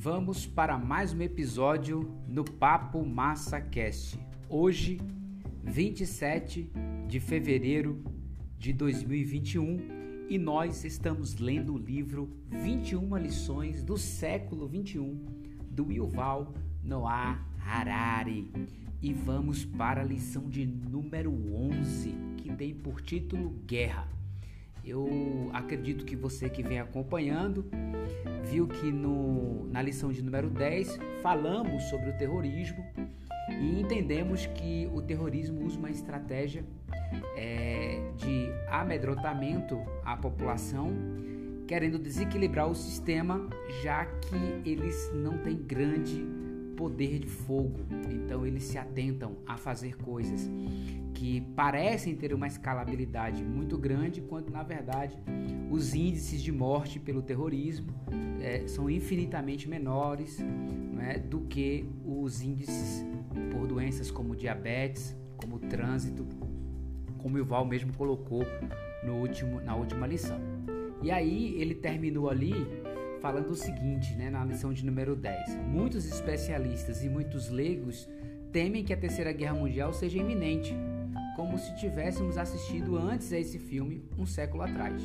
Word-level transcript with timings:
vamos 0.00 0.46
para 0.46 0.78
mais 0.78 1.12
um 1.12 1.20
episódio 1.20 2.08
no 2.28 2.44
Papo 2.44 3.04
Massa 3.04 3.60
Cast. 3.60 4.16
Hoje, 4.48 5.00
27 5.64 6.70
de 7.08 7.18
fevereiro 7.18 8.04
de 8.56 8.72
2021, 8.72 10.26
e 10.28 10.38
nós 10.38 10.84
estamos 10.84 11.34
lendo 11.38 11.74
o 11.74 11.78
livro 11.78 12.30
21 12.48 13.16
lições 13.16 13.82
do 13.82 13.98
século 13.98 14.68
21 14.68 15.20
do 15.68 15.90
Yuval 15.90 16.54
Noah 16.84 17.44
Harari. 17.66 18.52
E 19.02 19.12
vamos 19.12 19.64
para 19.64 20.02
a 20.02 20.04
lição 20.04 20.48
de 20.48 20.64
número 20.64 21.32
11, 21.52 22.14
que 22.36 22.54
tem 22.54 22.72
por 22.72 23.00
título 23.00 23.50
Guerra. 23.66 24.17
Eu 24.88 25.50
acredito 25.52 26.02
que 26.06 26.16
você 26.16 26.48
que 26.48 26.62
vem 26.62 26.80
acompanhando 26.80 27.66
viu 28.44 28.66
que 28.66 28.90
no, 28.90 29.68
na 29.70 29.82
lição 29.82 30.10
de 30.10 30.22
número 30.22 30.48
10 30.48 30.98
falamos 31.22 31.84
sobre 31.84 32.08
o 32.08 32.16
terrorismo 32.16 32.82
e 33.50 33.80
entendemos 33.80 34.46
que 34.46 34.88
o 34.94 35.02
terrorismo 35.02 35.62
usa 35.62 35.78
uma 35.78 35.90
estratégia 35.90 36.64
é, 37.36 38.00
de 38.16 38.48
amedrontamento 38.70 39.78
à 40.04 40.16
população, 40.16 40.90
querendo 41.66 41.98
desequilibrar 41.98 42.66
o 42.66 42.74
sistema, 42.74 43.46
já 43.82 44.06
que 44.06 44.68
eles 44.70 45.10
não 45.12 45.36
têm 45.36 45.56
grande 45.56 46.26
poder 46.78 47.18
de 47.18 47.26
fogo. 47.26 47.80
Então 48.08 48.46
eles 48.46 48.62
se 48.62 48.78
atentam 48.78 49.38
a 49.44 49.56
fazer 49.56 49.96
coisas 49.96 50.48
que 51.12 51.40
parecem 51.56 52.14
ter 52.14 52.32
uma 52.32 52.46
escalabilidade 52.46 53.42
muito 53.42 53.76
grande, 53.76 54.20
quando 54.20 54.50
na 54.50 54.62
verdade 54.62 55.18
os 55.68 55.92
índices 55.92 56.40
de 56.40 56.52
morte 56.52 57.00
pelo 57.00 57.20
terrorismo 57.20 57.88
é, 58.40 58.68
são 58.68 58.88
infinitamente 58.88 59.68
menores 59.68 60.38
é, 61.00 61.18
do 61.18 61.40
que 61.40 61.84
os 62.06 62.40
índices 62.40 63.04
por 63.50 63.66
doenças 63.66 64.08
como 64.08 64.36
diabetes, 64.36 65.16
como 65.36 65.58
trânsito, 65.58 66.24
como 67.18 67.38
o 67.38 67.44
Val 67.44 67.64
mesmo 67.64 67.92
colocou 67.94 68.44
no 69.02 69.16
último, 69.16 69.60
na 69.60 69.74
última 69.74 70.06
lição. 70.06 70.38
E 71.02 71.10
aí 71.10 71.60
ele 71.60 71.74
terminou 71.74 72.30
ali 72.30 72.54
falando 73.20 73.50
o 73.50 73.54
seguinte, 73.54 74.14
né, 74.14 74.30
na 74.30 74.44
lição 74.44 74.72
de 74.72 74.84
número 74.84 75.14
10. 75.14 75.56
Muitos 75.66 76.06
especialistas 76.06 77.04
e 77.04 77.08
muitos 77.08 77.48
leigos 77.48 78.08
temem 78.52 78.84
que 78.84 78.92
a 78.92 78.96
Terceira 78.96 79.32
Guerra 79.32 79.54
Mundial 79.54 79.92
seja 79.92 80.18
iminente, 80.18 80.74
como 81.36 81.58
se 81.58 81.74
tivéssemos 81.76 82.36
assistido 82.36 82.96
antes 82.96 83.32
a 83.32 83.38
esse 83.38 83.58
filme 83.58 84.02
um 84.16 84.26
século 84.26 84.62
atrás. 84.62 85.02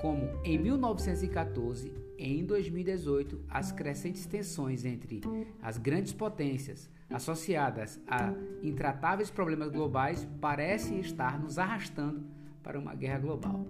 Como 0.00 0.28
em 0.44 0.58
1914 0.58 1.92
e 2.18 2.40
em 2.40 2.44
2018, 2.44 3.44
as 3.48 3.70
crescentes 3.70 4.26
tensões 4.26 4.84
entre 4.84 5.20
as 5.60 5.78
grandes 5.78 6.12
potências 6.12 6.90
associadas 7.10 8.00
a 8.06 8.32
intratáveis 8.62 9.30
problemas 9.30 9.68
globais 9.68 10.26
parecem 10.40 10.98
estar 10.98 11.38
nos 11.38 11.58
arrastando 11.58 12.24
para 12.62 12.78
uma 12.78 12.94
guerra 12.94 13.18
global. 13.18 13.66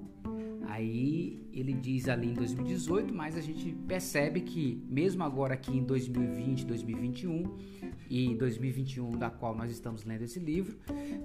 Aí 0.66 1.46
ele 1.52 1.72
diz 1.72 2.08
ali 2.08 2.28
em 2.28 2.34
2018, 2.34 3.12
mas 3.12 3.36
a 3.36 3.40
gente 3.40 3.72
percebe 3.86 4.40
que 4.40 4.82
mesmo 4.88 5.22
agora 5.22 5.54
aqui 5.54 5.76
em 5.76 5.84
2020, 5.84 6.66
2021 6.66 7.58
e 8.08 8.34
2021 8.34 9.18
da 9.18 9.30
qual 9.30 9.54
nós 9.54 9.70
estamos 9.70 10.04
lendo 10.04 10.22
esse 10.22 10.38
livro, 10.38 10.76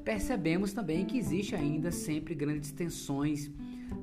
percebemos 0.03 0.73
também 0.73 1.05
que 1.05 1.17
existe 1.17 1.55
ainda 1.55 1.91
sempre 1.91 2.33
grandes 2.33 2.71
tensões 2.71 3.51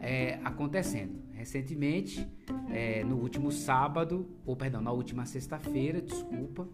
é, 0.01 0.39
acontecendo. 0.45 1.23
Recentemente, 1.33 2.27
é, 2.71 3.05
no 3.05 3.17
último 3.17 3.51
sábado, 3.51 4.27
ou 4.47 4.57
perdão, 4.57 4.81
na 4.81 4.93
última 4.93 5.27
sexta-feira, 5.27 6.01
desculpa, 6.01 6.67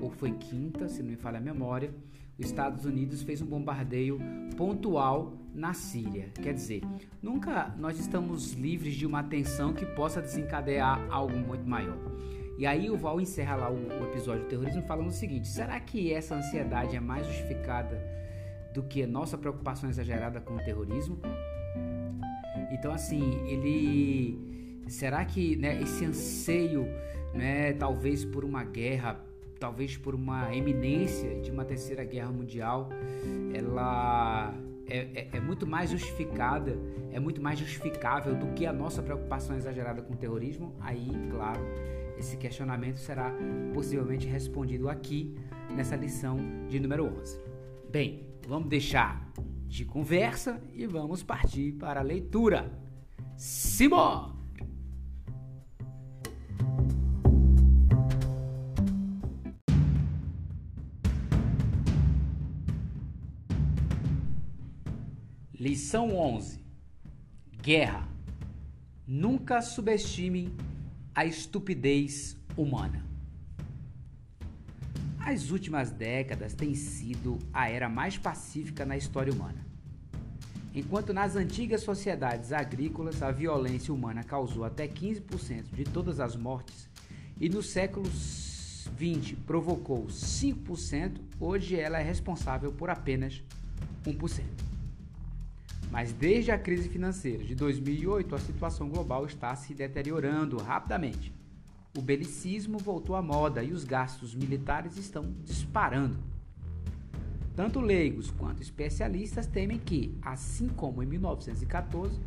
ou 0.00 0.10
foi 0.10 0.32
quinta, 0.32 0.88
se 0.88 1.02
não 1.02 1.10
me 1.10 1.16
falha 1.16 1.38
a 1.38 1.40
memória, 1.40 1.94
Estados 2.38 2.84
Unidos 2.84 3.22
fez 3.22 3.42
um 3.42 3.46
bombardeio 3.46 4.18
pontual 4.56 5.36
na 5.52 5.74
Síria. 5.74 6.30
Quer 6.40 6.54
dizer, 6.54 6.82
nunca 7.20 7.74
nós 7.78 7.98
estamos 7.98 8.52
livres 8.52 8.94
de 8.94 9.04
uma 9.04 9.22
tensão 9.24 9.72
que 9.72 9.84
possa 9.84 10.22
desencadear 10.22 11.04
algo 11.10 11.36
muito 11.36 11.68
maior. 11.68 11.98
E 12.56 12.66
aí 12.66 12.90
o 12.90 12.96
Val 12.96 13.20
encerra 13.20 13.56
lá 13.56 13.70
o, 13.70 14.04
episódio 14.04 14.44
do 14.44 14.48
terrorismo 14.48 14.82
falando 14.82 15.08
o 15.08 15.12
seguinte: 15.12 15.48
será 15.48 15.78
que 15.80 16.12
essa 16.12 16.34
ansiedade 16.34 16.96
é 16.96 17.00
mais 17.00 17.26
justificada 17.26 18.00
do 18.72 18.82
que 18.82 19.06
nossa 19.06 19.36
preocupação 19.36 19.88
exagerada 19.90 20.40
com 20.40 20.54
o 20.54 20.58
terrorismo? 20.58 21.18
Então 22.70 22.92
assim, 22.92 23.46
ele 23.46 24.84
será 24.88 25.24
que 25.24 25.56
né, 25.56 25.80
esse 25.82 26.04
anseio, 26.04 26.86
né, 27.34 27.72
talvez 27.74 28.24
por 28.24 28.44
uma 28.44 28.64
guerra 28.64 29.27
talvez 29.58 29.96
por 29.96 30.14
uma 30.14 30.54
eminência 30.54 31.40
de 31.40 31.50
uma 31.50 31.64
terceira 31.64 32.04
guerra 32.04 32.30
mundial, 32.30 32.88
ela 33.52 34.54
é, 34.86 34.98
é, 34.98 35.28
é, 35.32 35.40
muito 35.40 35.66
mais 35.66 35.90
justificada, 35.90 36.78
é 37.12 37.20
muito 37.20 37.42
mais 37.42 37.58
justificável 37.58 38.34
do 38.34 38.48
que 38.54 38.64
a 38.64 38.72
nossa 38.72 39.02
preocupação 39.02 39.56
exagerada 39.56 40.00
com 40.00 40.14
o 40.14 40.16
terrorismo, 40.16 40.74
aí, 40.80 41.10
claro, 41.30 41.60
esse 42.18 42.36
questionamento 42.36 42.98
será 42.98 43.32
possivelmente 43.74 44.26
respondido 44.26 44.88
aqui 44.88 45.36
nessa 45.74 45.94
lição 45.94 46.38
de 46.68 46.80
número 46.80 47.04
11. 47.04 47.38
Bem, 47.90 48.28
vamos 48.46 48.68
deixar 48.68 49.30
de 49.66 49.84
conversa 49.84 50.60
e 50.72 50.86
vamos 50.86 51.22
partir 51.22 51.72
para 51.72 52.00
a 52.00 52.02
leitura. 52.02 52.72
Simão! 53.36 54.37
Lição 65.60 66.16
11: 66.16 66.60
Guerra. 67.60 68.08
Nunca 69.04 69.60
subestime 69.60 70.54
a 71.12 71.24
estupidez 71.24 72.36
humana. 72.56 73.04
As 75.18 75.50
últimas 75.50 75.90
décadas 75.90 76.54
têm 76.54 76.76
sido 76.76 77.40
a 77.52 77.68
era 77.68 77.88
mais 77.88 78.16
pacífica 78.16 78.86
na 78.86 78.96
história 78.96 79.32
humana. 79.32 79.66
Enquanto 80.72 81.12
nas 81.12 81.34
antigas 81.34 81.82
sociedades 81.82 82.52
agrícolas 82.52 83.20
a 83.20 83.32
violência 83.32 83.92
humana 83.92 84.22
causou 84.22 84.62
até 84.62 84.86
15% 84.86 85.74
de 85.74 85.82
todas 85.82 86.20
as 86.20 86.36
mortes 86.36 86.88
e 87.40 87.48
no 87.48 87.64
século 87.64 88.08
XX 88.08 89.36
provocou 89.44 90.06
5%, 90.06 91.20
hoje 91.40 91.74
ela 91.74 91.98
é 91.98 92.04
responsável 92.04 92.70
por 92.70 92.90
apenas 92.90 93.42
1%. 94.06 94.67
Mas 95.90 96.12
desde 96.12 96.50
a 96.50 96.58
crise 96.58 96.88
financeira 96.88 97.42
de 97.44 97.54
2008, 97.54 98.34
a 98.34 98.38
situação 98.38 98.88
global 98.88 99.24
está 99.24 99.54
se 99.56 99.74
deteriorando 99.74 100.58
rapidamente. 100.58 101.32
O 101.96 102.02
belicismo 102.02 102.78
voltou 102.78 103.16
à 103.16 103.22
moda 103.22 103.62
e 103.62 103.72
os 103.72 103.84
gastos 103.84 104.34
militares 104.34 104.96
estão 104.96 105.34
disparando. 105.44 106.18
Tanto 107.56 107.80
leigos 107.80 108.30
quanto 108.30 108.62
especialistas 108.62 109.46
temem 109.46 109.78
que, 109.78 110.16
assim 110.22 110.68
como 110.68 111.02
em 111.02 111.06
1914, 111.06 112.20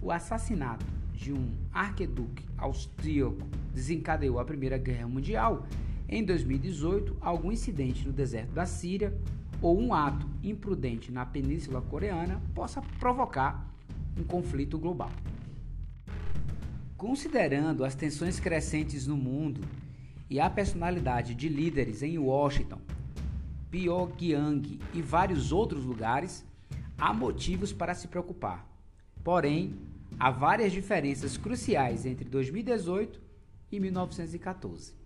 o 0.00 0.12
assassinato 0.12 0.86
de 1.12 1.32
um 1.32 1.52
arqueduque 1.72 2.44
austríaco 2.56 3.42
desencadeou 3.74 4.38
a 4.38 4.44
Primeira 4.44 4.78
Guerra 4.78 5.08
Mundial, 5.08 5.66
em 6.08 6.24
2018, 6.24 7.16
algum 7.20 7.50
incidente 7.52 8.06
no 8.06 8.12
deserto 8.12 8.52
da 8.52 8.66
Síria 8.66 9.16
ou 9.62 9.78
um 9.78 9.92
ato 9.92 10.26
imprudente 10.42 11.12
na 11.12 11.26
Península 11.26 11.82
Coreana 11.82 12.40
possa 12.54 12.80
provocar 12.98 13.68
um 14.18 14.24
conflito 14.24 14.78
global. 14.78 15.10
Considerando 16.96 17.84
as 17.84 17.94
tensões 17.94 18.38
crescentes 18.38 19.06
no 19.06 19.16
mundo 19.16 19.60
e 20.28 20.38
a 20.38 20.50
personalidade 20.50 21.34
de 21.34 21.48
líderes 21.48 22.02
em 22.02 22.18
Washington, 22.18 22.80
Pyongyang 23.70 24.80
e 24.92 25.00
vários 25.00 25.52
outros 25.52 25.84
lugares, 25.84 26.44
há 26.98 27.12
motivos 27.14 27.72
para 27.72 27.94
se 27.94 28.08
preocupar. 28.08 28.68
Porém, 29.24 29.74
há 30.18 30.30
várias 30.30 30.72
diferenças 30.72 31.36
cruciais 31.36 32.04
entre 32.04 32.28
2018 32.28 33.20
e 33.72 33.80
1914. 33.80 34.99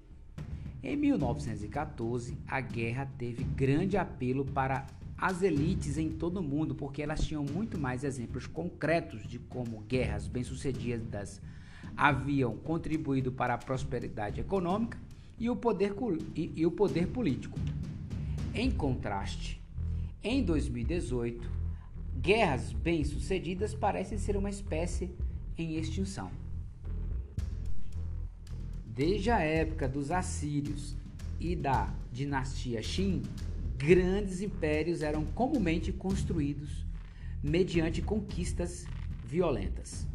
Em 0.84 0.96
1914, 0.96 2.36
a 2.46 2.60
guerra 2.60 3.10
teve 3.16 3.42
grande 3.42 3.96
apelo 3.96 4.44
para 4.44 4.86
as 5.16 5.40
elites 5.40 5.96
em 5.96 6.10
todo 6.10 6.40
o 6.40 6.42
mundo, 6.42 6.74
porque 6.74 7.00
elas 7.00 7.24
tinham 7.24 7.42
muito 7.42 7.78
mais 7.78 8.04
exemplos 8.04 8.46
concretos 8.46 9.26
de 9.26 9.38
como 9.38 9.80
guerras 9.88 10.28
bem-sucedidas 10.28 11.40
haviam 11.96 12.54
contribuído 12.58 13.32
para 13.32 13.54
a 13.54 13.58
prosperidade 13.58 14.42
econômica 14.42 14.98
e 15.38 15.48
o 15.48 15.56
poder, 15.56 15.94
e, 16.36 16.52
e 16.54 16.66
o 16.66 16.70
poder 16.70 17.06
político. 17.06 17.58
Em 18.54 18.70
contraste, 18.70 19.62
em 20.22 20.42
2018, 20.44 21.50
guerras 22.20 22.74
bem-sucedidas 22.74 23.74
parecem 23.74 24.18
ser 24.18 24.36
uma 24.36 24.50
espécie 24.50 25.10
em 25.56 25.76
extinção. 25.76 26.43
Desde 28.94 29.28
a 29.28 29.40
época 29.40 29.88
dos 29.88 30.12
assírios 30.12 30.94
e 31.40 31.56
da 31.56 31.92
dinastia 32.12 32.80
Qin, 32.80 33.22
grandes 33.76 34.40
impérios 34.40 35.02
eram 35.02 35.24
comumente 35.24 35.92
construídos 35.92 36.86
mediante 37.42 38.00
conquistas 38.00 38.86
violentas. 39.26 40.06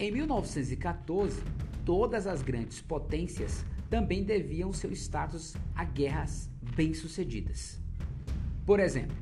Em 0.00 0.10
1914, 0.10 1.40
todas 1.84 2.26
as 2.26 2.42
grandes 2.42 2.80
potências 2.80 3.64
também 3.88 4.24
deviam 4.24 4.72
seu 4.72 4.90
status 4.90 5.54
a 5.72 5.84
guerras 5.84 6.50
bem-sucedidas. 6.74 7.80
Por 8.66 8.80
exemplo, 8.80 9.16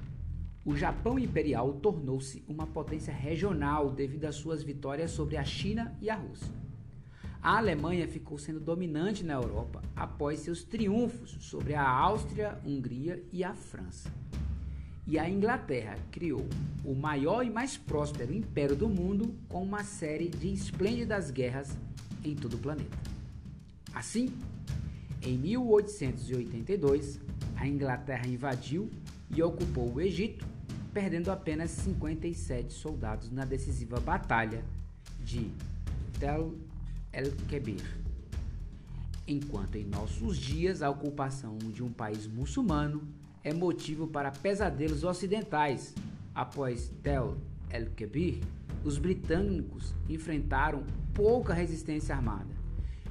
o 0.64 0.74
Japão 0.74 1.18
imperial 1.18 1.74
tornou-se 1.74 2.42
uma 2.48 2.66
potência 2.66 3.12
regional 3.12 3.90
devido 3.90 4.24
às 4.24 4.36
suas 4.36 4.62
vitórias 4.62 5.10
sobre 5.10 5.36
a 5.36 5.44
China 5.44 5.94
e 6.00 6.08
a 6.08 6.14
Rússia. 6.14 6.59
A 7.42 7.56
Alemanha 7.56 8.06
ficou 8.06 8.36
sendo 8.36 8.60
dominante 8.60 9.24
na 9.24 9.32
Europa 9.32 9.80
após 9.96 10.40
seus 10.40 10.62
triunfos 10.62 11.38
sobre 11.40 11.74
a 11.74 11.88
Áustria, 11.88 12.58
Hungria 12.66 13.22
e 13.32 13.42
a 13.42 13.54
França. 13.54 14.12
E 15.06 15.18
a 15.18 15.28
Inglaterra 15.28 15.96
criou 16.10 16.46
o 16.84 16.94
maior 16.94 17.44
e 17.44 17.48
mais 17.48 17.78
próspero 17.78 18.34
império 18.34 18.76
do 18.76 18.88
mundo 18.90 19.34
com 19.48 19.62
uma 19.62 19.82
série 19.82 20.28
de 20.28 20.52
esplêndidas 20.52 21.30
guerras 21.30 21.76
em 22.22 22.34
todo 22.34 22.54
o 22.54 22.58
planeta. 22.58 22.98
Assim, 23.94 24.30
em 25.22 25.38
1882, 25.38 27.20
a 27.56 27.66
Inglaterra 27.66 28.26
invadiu 28.26 28.90
e 29.34 29.42
ocupou 29.42 29.94
o 29.94 30.00
Egito, 30.00 30.46
perdendo 30.92 31.30
apenas 31.30 31.70
57 31.70 32.72
soldados 32.72 33.30
na 33.30 33.46
decisiva 33.46 33.98
batalha 33.98 34.62
de 35.18 35.50
Tel 36.18 36.54
el-Kebir. 37.12 37.82
Enquanto 39.26 39.76
em 39.76 39.84
nossos 39.84 40.36
dias 40.36 40.82
a 40.82 40.90
ocupação 40.90 41.58
de 41.58 41.82
um 41.82 41.92
país 41.92 42.26
muçulmano 42.26 43.02
é 43.42 43.52
motivo 43.52 44.06
para 44.06 44.30
pesadelos 44.30 45.04
ocidentais. 45.04 45.94
Após 46.34 46.92
Tel 47.02 47.36
el-Kebir, 47.70 48.40
os 48.84 48.98
britânicos 48.98 49.94
enfrentaram 50.08 50.84
pouca 51.14 51.52
resistência 51.52 52.14
armada 52.14 52.54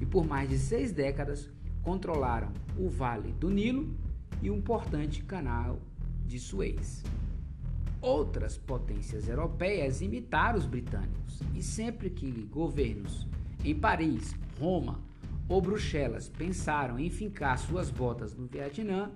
e 0.00 0.06
por 0.06 0.26
mais 0.26 0.48
de 0.48 0.58
seis 0.58 0.92
décadas 0.92 1.50
controlaram 1.82 2.52
o 2.76 2.88
Vale 2.88 3.32
do 3.32 3.50
Nilo 3.50 3.94
e 4.42 4.50
um 4.50 4.56
importante 4.56 5.22
canal 5.22 5.80
de 6.26 6.38
Suez. 6.38 7.02
Outras 8.00 8.56
potências 8.56 9.28
europeias 9.28 10.00
imitaram 10.00 10.58
os 10.58 10.64
britânicos 10.64 11.40
e 11.54 11.62
sempre 11.62 12.08
que 12.08 12.30
governos 12.50 13.26
em 13.64 13.74
Paris, 13.74 14.34
Roma 14.58 15.00
ou 15.48 15.60
Bruxelas 15.60 16.28
pensaram 16.28 16.98
em 16.98 17.10
fincar 17.10 17.58
suas 17.58 17.90
botas 17.90 18.34
no 18.34 18.46
Vietnã, 18.46 19.10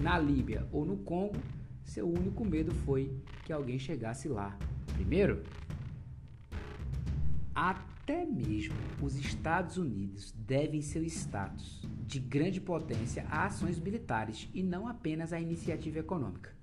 na 0.00 0.18
Líbia 0.18 0.66
ou 0.70 0.84
no 0.84 0.98
Congo, 0.98 1.36
seu 1.82 2.08
único 2.08 2.44
medo 2.44 2.72
foi 2.72 3.10
que 3.44 3.52
alguém 3.52 3.78
chegasse 3.78 4.28
lá 4.28 4.56
primeiro. 4.94 5.42
Até 7.54 8.24
mesmo 8.24 8.76
os 9.02 9.16
Estados 9.16 9.76
Unidos 9.76 10.32
devem 10.32 10.80
seu 10.80 11.02
status 11.04 11.82
de 12.06 12.20
grande 12.20 12.60
potência 12.60 13.26
a 13.30 13.46
ações 13.46 13.80
militares 13.80 14.48
e 14.54 14.62
não 14.62 14.86
apenas 14.86 15.32
à 15.32 15.40
iniciativa 15.40 15.98
econômica. 15.98 16.57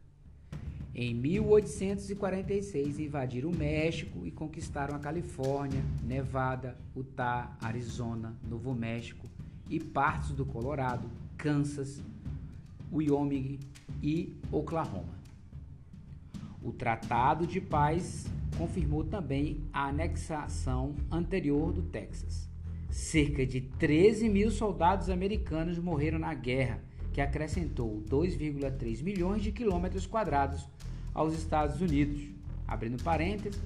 Em 0.97 1.13
1846, 1.13 2.99
invadiram 2.99 3.49
o 3.49 3.55
México 3.55 4.25
e 4.25 4.31
conquistaram 4.31 4.95
a 4.95 4.99
Califórnia, 4.99 5.83
Nevada, 6.01 6.77
Utah, 6.95 7.57
Arizona, 7.61 8.33
Novo 8.49 8.73
México 8.73 9.27
e 9.69 9.77
partes 9.77 10.31
do 10.31 10.45
Colorado, 10.45 11.11
Kansas, 11.35 12.01
Wyoming 12.89 13.59
e 14.01 14.37
Oklahoma. 14.49 15.19
O 16.63 16.71
Tratado 16.71 17.45
de 17.45 17.59
Paz 17.59 18.25
confirmou 18.57 19.03
também 19.03 19.65
a 19.73 19.89
anexação 19.89 20.95
anterior 21.11 21.73
do 21.73 21.81
Texas. 21.81 22.49
Cerca 22.89 23.45
de 23.45 23.59
13 23.59 24.29
mil 24.29 24.49
soldados 24.49 25.09
americanos 25.09 25.77
morreram 25.77 26.19
na 26.19 26.33
guerra, 26.33 26.81
que 27.11 27.19
acrescentou 27.19 28.01
2,3 28.09 29.03
milhões 29.03 29.43
de 29.43 29.51
quilômetros 29.51 30.07
quadrados 30.07 30.65
aos 31.15 31.33
Estados 31.33 31.79
Unidos, 31.79 32.21
abrindo 32.67 33.01
parênteses, 33.01 33.59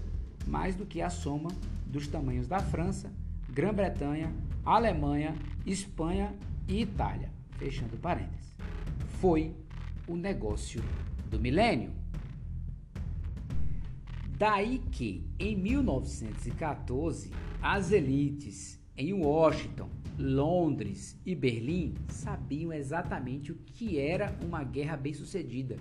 mais 0.46 0.75
do 0.75 0.86
que 0.86 1.01
a 1.01 1.10
soma 1.10 1.50
dos 1.88 2.07
tamanhos 2.07 2.48
da 2.48 2.60
França, 2.60 3.12
Grã-Bretanha, 3.50 4.31
Alemanha, 4.63 5.36
Espanha 5.66 6.36
e 6.68 6.81
Itália, 6.81 7.31
fechando 7.57 7.98
parênteses. 7.98 8.56
Foi 9.19 9.56
o 10.07 10.16
negócio 10.16 10.84
do 11.30 11.40
milênio. 11.40 11.92
Daí 14.38 14.80
que, 14.92 15.28
em 15.38 15.57
1914, 15.57 17.31
as 17.62 17.92
elites 17.92 18.80
em 18.95 19.12
Washington, 19.13 19.90
Londres 20.18 21.19
e 21.25 21.34
Berlim 21.34 21.95
sabiam 22.10 22.72
exatamente 22.72 23.52
o 23.52 23.56
que 23.56 23.98
era 23.98 24.38
uma 24.42 24.63
guerra 24.63 24.95
bem-sucedida 24.95 25.78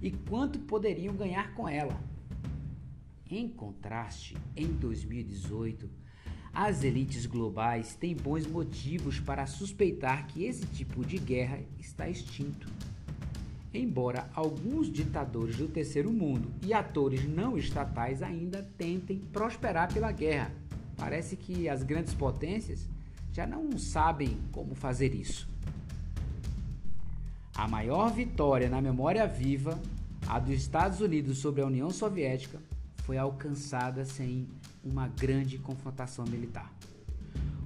e 0.00 0.10
quanto 0.10 0.58
poderiam 0.60 1.14
ganhar 1.14 1.54
com 1.54 1.68
ela. 1.68 1.98
Em 3.30 3.48
contraste, 3.48 4.36
em 4.56 4.68
2018, 4.68 5.90
as 6.52 6.84
elites 6.84 7.26
globais 7.26 7.94
têm 7.94 8.14
bons 8.14 8.46
motivos 8.46 9.20
para 9.20 9.46
suspeitar 9.46 10.26
que 10.26 10.44
esse 10.44 10.64
tipo 10.66 11.04
de 11.04 11.18
guerra 11.18 11.60
está 11.78 12.08
extinto. 12.08 12.66
Embora 13.74 14.30
alguns 14.32 14.90
ditadores 14.90 15.56
do 15.56 15.68
terceiro 15.68 16.10
mundo 16.10 16.50
e 16.62 16.72
atores 16.72 17.28
não 17.28 17.58
estatais 17.58 18.22
ainda 18.22 18.62
tentem 18.78 19.18
prosperar 19.18 19.92
pela 19.92 20.10
guerra, 20.10 20.50
parece 20.96 21.36
que 21.36 21.68
as 21.68 21.82
grandes 21.82 22.14
potências 22.14 22.88
já 23.32 23.46
não 23.46 23.76
sabem 23.76 24.38
como 24.50 24.74
fazer 24.74 25.14
isso. 25.14 25.46
A 27.56 27.66
maior 27.66 28.12
vitória 28.12 28.68
na 28.68 28.82
memória 28.82 29.26
viva, 29.26 29.80
a 30.28 30.38
dos 30.38 30.52
Estados 30.52 31.00
Unidos 31.00 31.38
sobre 31.38 31.62
a 31.62 31.66
União 31.66 31.88
Soviética, 31.88 32.58
foi 32.98 33.16
alcançada 33.16 34.04
sem 34.04 34.46
uma 34.84 35.08
grande 35.08 35.56
confrontação 35.56 36.26
militar. 36.26 36.70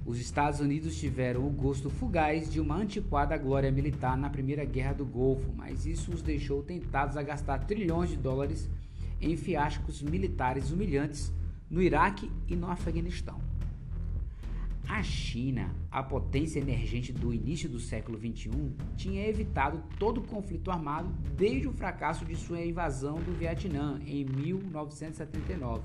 Os 0.05 0.17
Estados 0.17 0.61
Unidos 0.61 0.97
tiveram 0.97 1.45
o 1.45 1.49
gosto 1.49 1.89
fugaz 1.89 2.49
de 2.49 2.61
uma 2.61 2.77
antiquada 2.77 3.37
glória 3.37 3.69
militar 3.69 4.15
na 4.15 4.29
Primeira 4.29 4.63
Guerra 4.63 4.93
do 4.93 5.05
Golfo, 5.05 5.51
mas 5.57 5.85
isso 5.85 6.11
os 6.11 6.21
deixou 6.21 6.63
tentados 6.63 7.17
a 7.17 7.21
gastar 7.21 7.65
trilhões 7.65 8.11
de 8.11 8.15
dólares 8.15 8.69
em 9.19 9.35
fiascos 9.35 10.01
militares 10.01 10.71
humilhantes 10.71 11.33
no 11.69 11.81
Iraque 11.81 12.31
e 12.47 12.55
no 12.55 12.71
Afeganistão. 12.71 13.50
A 14.87 15.01
China, 15.03 15.73
a 15.89 16.03
potência 16.03 16.59
emergente 16.59 17.13
do 17.13 17.33
início 17.33 17.69
do 17.69 17.79
século 17.79 18.17
XXI, 18.17 18.73
tinha 18.97 19.27
evitado 19.27 19.83
todo 19.97 20.19
o 20.19 20.27
conflito 20.27 20.69
armado 20.69 21.09
desde 21.35 21.67
o 21.67 21.73
fracasso 21.73 22.25
de 22.25 22.35
sua 22.35 22.61
invasão 22.61 23.15
do 23.15 23.33
Vietnã 23.33 23.99
em 24.05 24.25
1979 24.25 25.83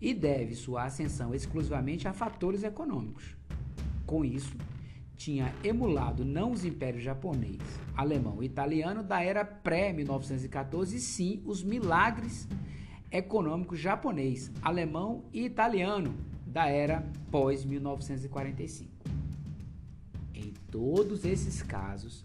e 0.00 0.12
deve 0.12 0.54
sua 0.54 0.84
ascensão 0.84 1.34
exclusivamente 1.34 2.06
a 2.06 2.12
fatores 2.12 2.62
econômicos. 2.62 3.34
Com 4.04 4.24
isso, 4.24 4.54
tinha 5.16 5.54
emulado 5.62 6.24
não 6.24 6.52
os 6.52 6.64
impérios 6.64 7.02
japonês, 7.02 7.60
alemão 7.96 8.42
e 8.42 8.46
italiano 8.46 9.02
da 9.02 9.22
era 9.22 9.44
pré-1914, 9.44 10.92
e 10.92 11.00
sim 11.00 11.42
os 11.46 11.62
milagres 11.62 12.46
econômicos 13.10 13.78
japonês, 13.78 14.50
alemão 14.60 15.24
e 15.32 15.44
italiano 15.44 16.14
da 16.54 16.68
era 16.68 17.04
pós-1945. 17.32 18.86
Em 20.32 20.52
todos 20.70 21.24
esses 21.24 21.60
casos, 21.64 22.24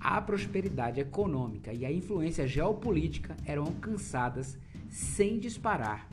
a 0.00 0.20
prosperidade 0.20 0.98
econômica 0.98 1.72
e 1.72 1.86
a 1.86 1.92
influência 1.92 2.44
geopolítica 2.48 3.36
eram 3.46 3.62
alcançadas 3.62 4.58
sem 4.90 5.38
disparar 5.38 6.08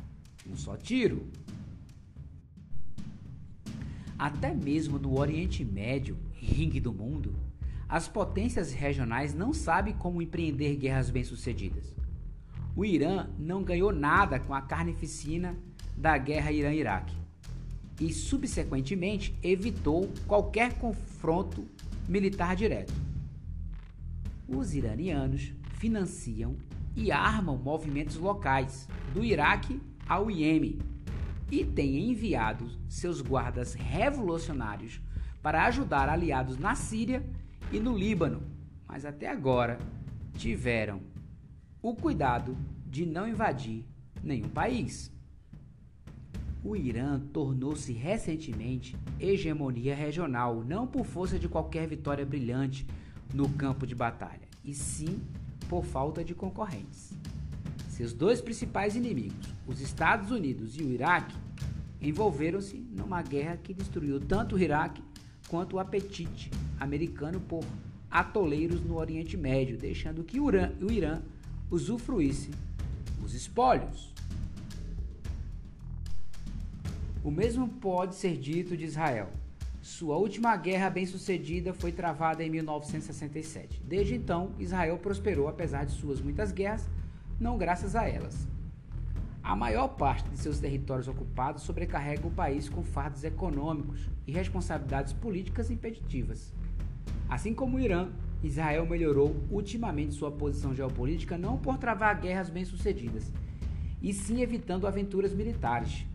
um 0.47 0.55
só 0.55 0.77
tiro. 0.77 1.27
Até 4.17 4.53
mesmo 4.53 4.99
no 4.99 5.19
Oriente 5.19 5.65
Médio, 5.65 6.19
ringue 6.33 6.79
do 6.79 6.93
mundo, 6.93 7.35
as 7.89 8.07
potências 8.07 8.73
regionais 8.73 9.33
não 9.33 9.51
sabem 9.53 9.95
como 9.95 10.21
empreender 10.21 10.75
guerras 10.75 11.09
bem-sucedidas. 11.09 11.95
O 12.75 12.85
Irã 12.85 13.27
não 13.39 13.63
ganhou 13.63 13.91
nada 13.91 14.39
com 14.39 14.53
a 14.53 14.61
carnificina 14.61 15.57
da 15.97 16.15
guerra 16.15 16.51
Irã-Iraque 16.51 17.24
e, 17.99 18.11
subsequentemente, 18.11 19.37
evitou 19.41 20.09
qualquer 20.27 20.73
confronto 20.79 21.65
militar 22.07 22.55
direto. 22.55 22.93
Os 24.47 24.73
iranianos 24.73 25.53
financiam 25.79 26.55
e 26.95 27.11
armam 27.11 27.57
movimentos 27.57 28.15
locais, 28.15 28.87
do 29.13 29.23
Iraque 29.23 29.81
ao 30.07 30.29
Iêmen, 30.29 30.79
e 31.51 31.63
têm 31.63 32.11
enviado 32.11 32.69
seus 32.87 33.21
guardas 33.21 33.73
revolucionários 33.73 35.01
para 35.41 35.65
ajudar 35.65 36.09
aliados 36.09 36.57
na 36.57 36.73
Síria 36.73 37.23
e 37.71 37.79
no 37.79 37.97
Líbano, 37.97 38.41
mas 38.87 39.05
até 39.05 39.27
agora 39.27 39.77
tiveram 40.37 41.01
o 41.81 41.95
cuidado 41.95 42.57
de 42.85 43.05
não 43.05 43.27
invadir 43.27 43.85
nenhum 44.23 44.49
país. 44.49 45.11
O 46.65 46.75
Irã 46.75 47.21
tornou-se 47.31 47.93
recentemente 47.93 48.97
hegemonia 49.19 49.95
regional, 49.95 50.63
não 50.67 50.87
por 50.87 51.05
força 51.05 51.37
de 51.37 51.47
qualquer 51.47 51.87
vitória 51.87 52.25
brilhante 52.25 52.87
no 53.31 53.47
campo 53.49 53.85
de 53.85 53.93
batalha, 53.93 54.47
e 54.63 54.73
sim 54.73 55.21
por 55.69 55.85
falta 55.85 56.23
de 56.23 56.33
concorrentes. 56.33 57.13
Seus 57.87 58.13
dois 58.13 58.41
principais 58.41 58.95
inimigos, 58.95 59.47
os 59.67 59.79
Estados 59.79 60.31
Unidos 60.31 60.75
e 60.75 60.81
o 60.81 60.89
Iraque, 60.89 61.35
envolveram-se 62.01 62.77
numa 62.77 63.21
guerra 63.21 63.57
que 63.57 63.71
destruiu 63.71 64.19
tanto 64.19 64.55
o 64.55 64.59
Iraque 64.59 65.03
quanto 65.47 65.75
o 65.75 65.79
apetite 65.79 66.49
americano 66.79 67.39
por 67.39 67.63
atoleiros 68.09 68.81
no 68.83 68.97
Oriente 68.97 69.37
Médio, 69.37 69.77
deixando 69.77 70.23
que 70.23 70.39
o 70.39 70.49
Irã, 70.91 71.21
usufruísse 71.69 72.49
os 73.23 73.35
espólios. 73.35 74.15
O 77.25 77.31
mesmo 77.31 77.67
pode 77.67 78.13
ser 78.13 78.37
dito 78.37 78.77
de 78.77 78.85
Israel. 78.85 79.31
Sua 79.81 80.15
última 80.15 80.55
guerra 80.55 80.91
bem-sucedida 80.91 81.73
foi 81.73 81.91
travada 81.91 82.43
em 82.43 82.51
1967. 82.51 83.81
Desde 83.83 84.13
então, 84.13 84.51
Israel 84.59 84.99
prosperou 84.99 85.47
apesar 85.47 85.85
de 85.85 85.93
suas 85.93 86.21
muitas 86.21 86.51
guerras, 86.51 86.87
não 87.39 87.57
graças 87.57 87.95
a 87.95 88.07
elas. 88.07 88.47
A 89.41 89.55
maior 89.55 89.87
parte 89.87 90.29
de 90.29 90.37
seus 90.37 90.59
territórios 90.59 91.07
ocupados 91.07 91.63
sobrecarrega 91.63 92.27
o 92.27 92.31
país 92.31 92.69
com 92.69 92.83
fardos 92.83 93.23
econômicos 93.23 94.07
e 94.27 94.31
responsabilidades 94.31 95.11
políticas 95.11 95.71
impeditivas. 95.71 96.53
Assim 97.27 97.55
como 97.55 97.77
o 97.77 97.79
Irã, 97.79 98.11
Israel 98.43 98.85
melhorou 98.85 99.35
ultimamente 99.49 100.13
sua 100.13 100.31
posição 100.31 100.75
geopolítica 100.75 101.39
não 101.39 101.57
por 101.57 101.79
travar 101.79 102.21
guerras 102.21 102.51
bem-sucedidas, 102.51 103.33
e 103.99 104.13
sim 104.13 104.43
evitando 104.43 104.85
aventuras 104.85 105.33
militares. 105.33 106.05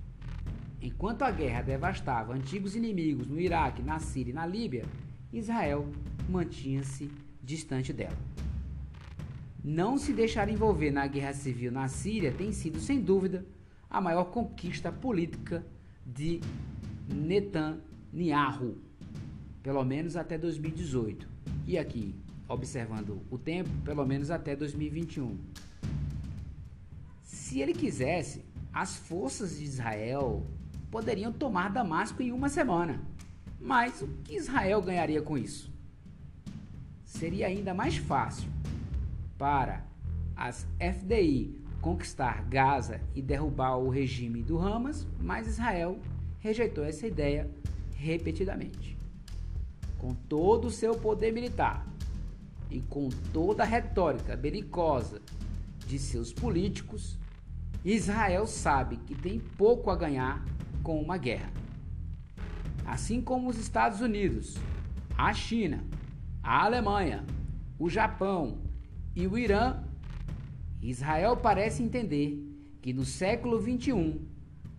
Enquanto 0.82 1.22
a 1.22 1.30
guerra 1.30 1.62
devastava 1.62 2.32
antigos 2.32 2.74
inimigos 2.74 3.26
no 3.26 3.38
Iraque, 3.38 3.82
na 3.82 3.98
Síria 3.98 4.30
e 4.30 4.34
na 4.34 4.46
Líbia, 4.46 4.84
Israel 5.32 5.86
mantinha-se 6.28 7.10
distante 7.42 7.92
dela. 7.92 8.16
Não 9.62 9.98
se 9.98 10.12
deixar 10.14 10.48
envolver 10.48 10.90
na 10.90 11.06
guerra 11.06 11.34
civil 11.34 11.70
na 11.70 11.86
Síria 11.86 12.32
tem 12.32 12.50
sido, 12.50 12.80
sem 12.80 12.98
dúvida, 12.98 13.44
a 13.90 14.00
maior 14.00 14.24
conquista 14.24 14.90
política 14.90 15.66
de 16.06 16.40
Netanyahu, 17.06 18.78
pelo 19.62 19.84
menos 19.84 20.16
até 20.16 20.38
2018. 20.38 21.28
E 21.66 21.76
aqui, 21.76 22.14
observando 22.48 23.20
o 23.30 23.36
tempo, 23.36 23.68
pelo 23.84 24.06
menos 24.06 24.30
até 24.30 24.56
2021. 24.56 25.36
Se 27.22 27.60
ele 27.60 27.74
quisesse, 27.74 28.44
as 28.72 28.96
forças 28.96 29.58
de 29.58 29.64
Israel 29.64 30.46
poderiam 30.90 31.32
tomar 31.32 31.70
Damasco 31.70 32.22
em 32.22 32.32
uma 32.32 32.48
semana. 32.48 33.00
Mas 33.60 34.02
o 34.02 34.08
que 34.24 34.34
Israel 34.34 34.82
ganharia 34.82 35.22
com 35.22 35.36
isso? 35.36 35.70
Seria 37.04 37.46
ainda 37.46 37.74
mais 37.74 37.96
fácil 37.96 38.48
para 39.36 39.84
as 40.36 40.66
FDI 40.78 41.60
conquistar 41.80 42.42
Gaza 42.44 43.00
e 43.14 43.22
derrubar 43.22 43.76
o 43.76 43.88
regime 43.88 44.42
do 44.42 44.58
Hamas, 44.58 45.06
mas 45.20 45.46
Israel 45.46 45.98
rejeitou 46.38 46.84
essa 46.84 47.06
ideia 47.06 47.50
repetidamente. 47.94 48.96
Com 49.98 50.14
todo 50.14 50.66
o 50.66 50.70
seu 50.70 50.94
poder 50.94 51.32
militar 51.32 51.86
e 52.70 52.80
com 52.80 53.08
toda 53.32 53.62
a 53.62 53.66
retórica 53.66 54.36
belicosa 54.36 55.20
de 55.86 55.98
seus 55.98 56.32
políticos, 56.32 57.18
Israel 57.84 58.46
sabe 58.46 58.96
que 58.96 59.14
tem 59.14 59.38
pouco 59.38 59.90
a 59.90 59.96
ganhar 59.96 60.44
com 60.82 61.00
uma 61.00 61.16
guerra. 61.16 61.52
Assim 62.86 63.20
como 63.20 63.48
os 63.48 63.58
Estados 63.58 64.00
Unidos, 64.00 64.56
a 65.16 65.32
China, 65.32 65.84
a 66.42 66.64
Alemanha, 66.64 67.24
o 67.78 67.88
Japão 67.88 68.58
e 69.14 69.26
o 69.26 69.38
Irã, 69.38 69.82
Israel 70.82 71.36
parece 71.36 71.82
entender 71.82 72.42
que 72.80 72.92
no 72.92 73.04
século 73.04 73.60
21 73.60 74.26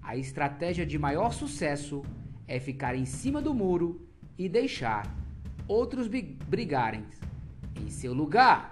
a 0.01 0.17
estratégia 0.17 0.86
de 0.86 0.98
maior 0.98 1.31
sucesso 1.31 2.01
é 2.48 2.60
ficar 2.60 2.96
em 2.96 3.05
cima 3.05 3.41
do 3.41 3.53
muro 3.53 4.08
e 4.38 4.50
deixar 4.50 5.15
outros 5.67 6.08
brigarem 6.08 7.05
em 7.79 7.89
seu 7.89 8.13
lugar. 8.13 8.71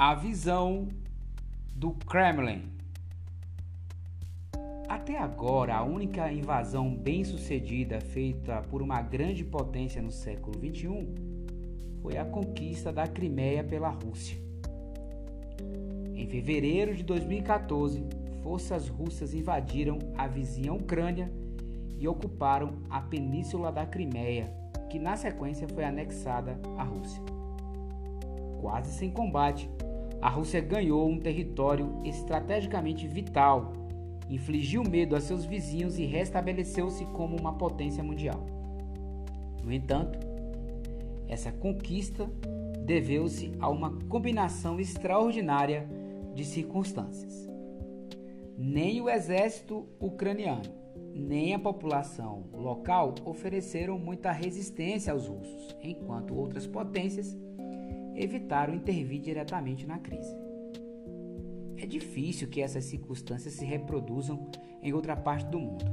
A 0.00 0.14
visão 0.14 0.86
do 1.74 1.90
Kremlin. 1.90 2.62
Até 4.88 5.18
agora, 5.18 5.74
a 5.74 5.82
única 5.82 6.32
invasão 6.32 6.94
bem-sucedida 6.94 8.00
feita 8.00 8.62
por 8.70 8.80
uma 8.80 9.02
grande 9.02 9.44
potência 9.44 10.00
no 10.00 10.12
século 10.12 10.54
XXI 10.56 11.04
foi 12.00 12.16
a 12.16 12.24
conquista 12.24 12.92
da 12.92 13.08
Crimeia 13.08 13.64
pela 13.64 13.88
Rússia. 13.88 14.38
Em 16.14 16.28
fevereiro 16.28 16.94
de 16.94 17.02
2014, 17.02 18.00
forças 18.44 18.86
russas 18.88 19.34
invadiram 19.34 19.98
a 20.16 20.28
vizinha 20.28 20.72
Ucrânia 20.72 21.28
e 21.98 22.06
ocuparam 22.06 22.74
a 22.88 23.00
península 23.00 23.72
da 23.72 23.84
Crimeia, 23.84 24.48
que 24.88 25.00
na 25.00 25.16
sequência 25.16 25.66
foi 25.66 25.82
anexada 25.82 26.56
à 26.76 26.84
Rússia. 26.84 27.20
Quase 28.60 28.92
sem 28.92 29.10
combate, 29.10 29.68
a 30.20 30.28
Rússia 30.28 30.60
ganhou 30.60 31.08
um 31.08 31.18
território 31.18 32.00
estrategicamente 32.04 33.06
vital 33.06 33.72
infligiu 34.28 34.82
medo 34.84 35.16
a 35.16 35.20
seus 35.20 35.44
vizinhos 35.44 35.98
e 35.98 36.04
restabeleceu-se 36.04 37.04
como 37.06 37.36
uma 37.36 37.54
potência 37.54 38.02
mundial. 38.02 38.44
No 39.64 39.72
entanto, 39.72 40.18
essa 41.26 41.50
conquista 41.50 42.30
deveu-se 42.84 43.52
a 43.58 43.68
uma 43.68 43.98
combinação 44.08 44.78
extraordinária 44.78 45.88
de 46.34 46.44
circunstâncias. 46.44 47.48
Nem 48.56 49.00
o 49.00 49.08
exército 49.08 49.86
ucraniano, 50.00 50.62
nem 51.14 51.54
a 51.54 51.58
população 51.58 52.44
local 52.52 53.14
ofereceram 53.24 53.98
muita 53.98 54.32
resistência 54.32 55.12
aos 55.12 55.26
russos, 55.26 55.76
enquanto 55.82 56.34
outras 56.34 56.66
potências 56.66 57.36
evitaram 58.18 58.74
intervir 58.74 59.20
diretamente 59.20 59.86
na 59.86 59.98
crise. 59.98 60.36
É 61.76 61.86
difícil 61.86 62.48
que 62.48 62.60
essas 62.60 62.84
circunstâncias 62.84 63.54
se 63.54 63.64
reproduzam 63.64 64.50
em 64.82 64.92
outra 64.92 65.16
parte 65.16 65.46
do 65.46 65.60
mundo. 65.60 65.84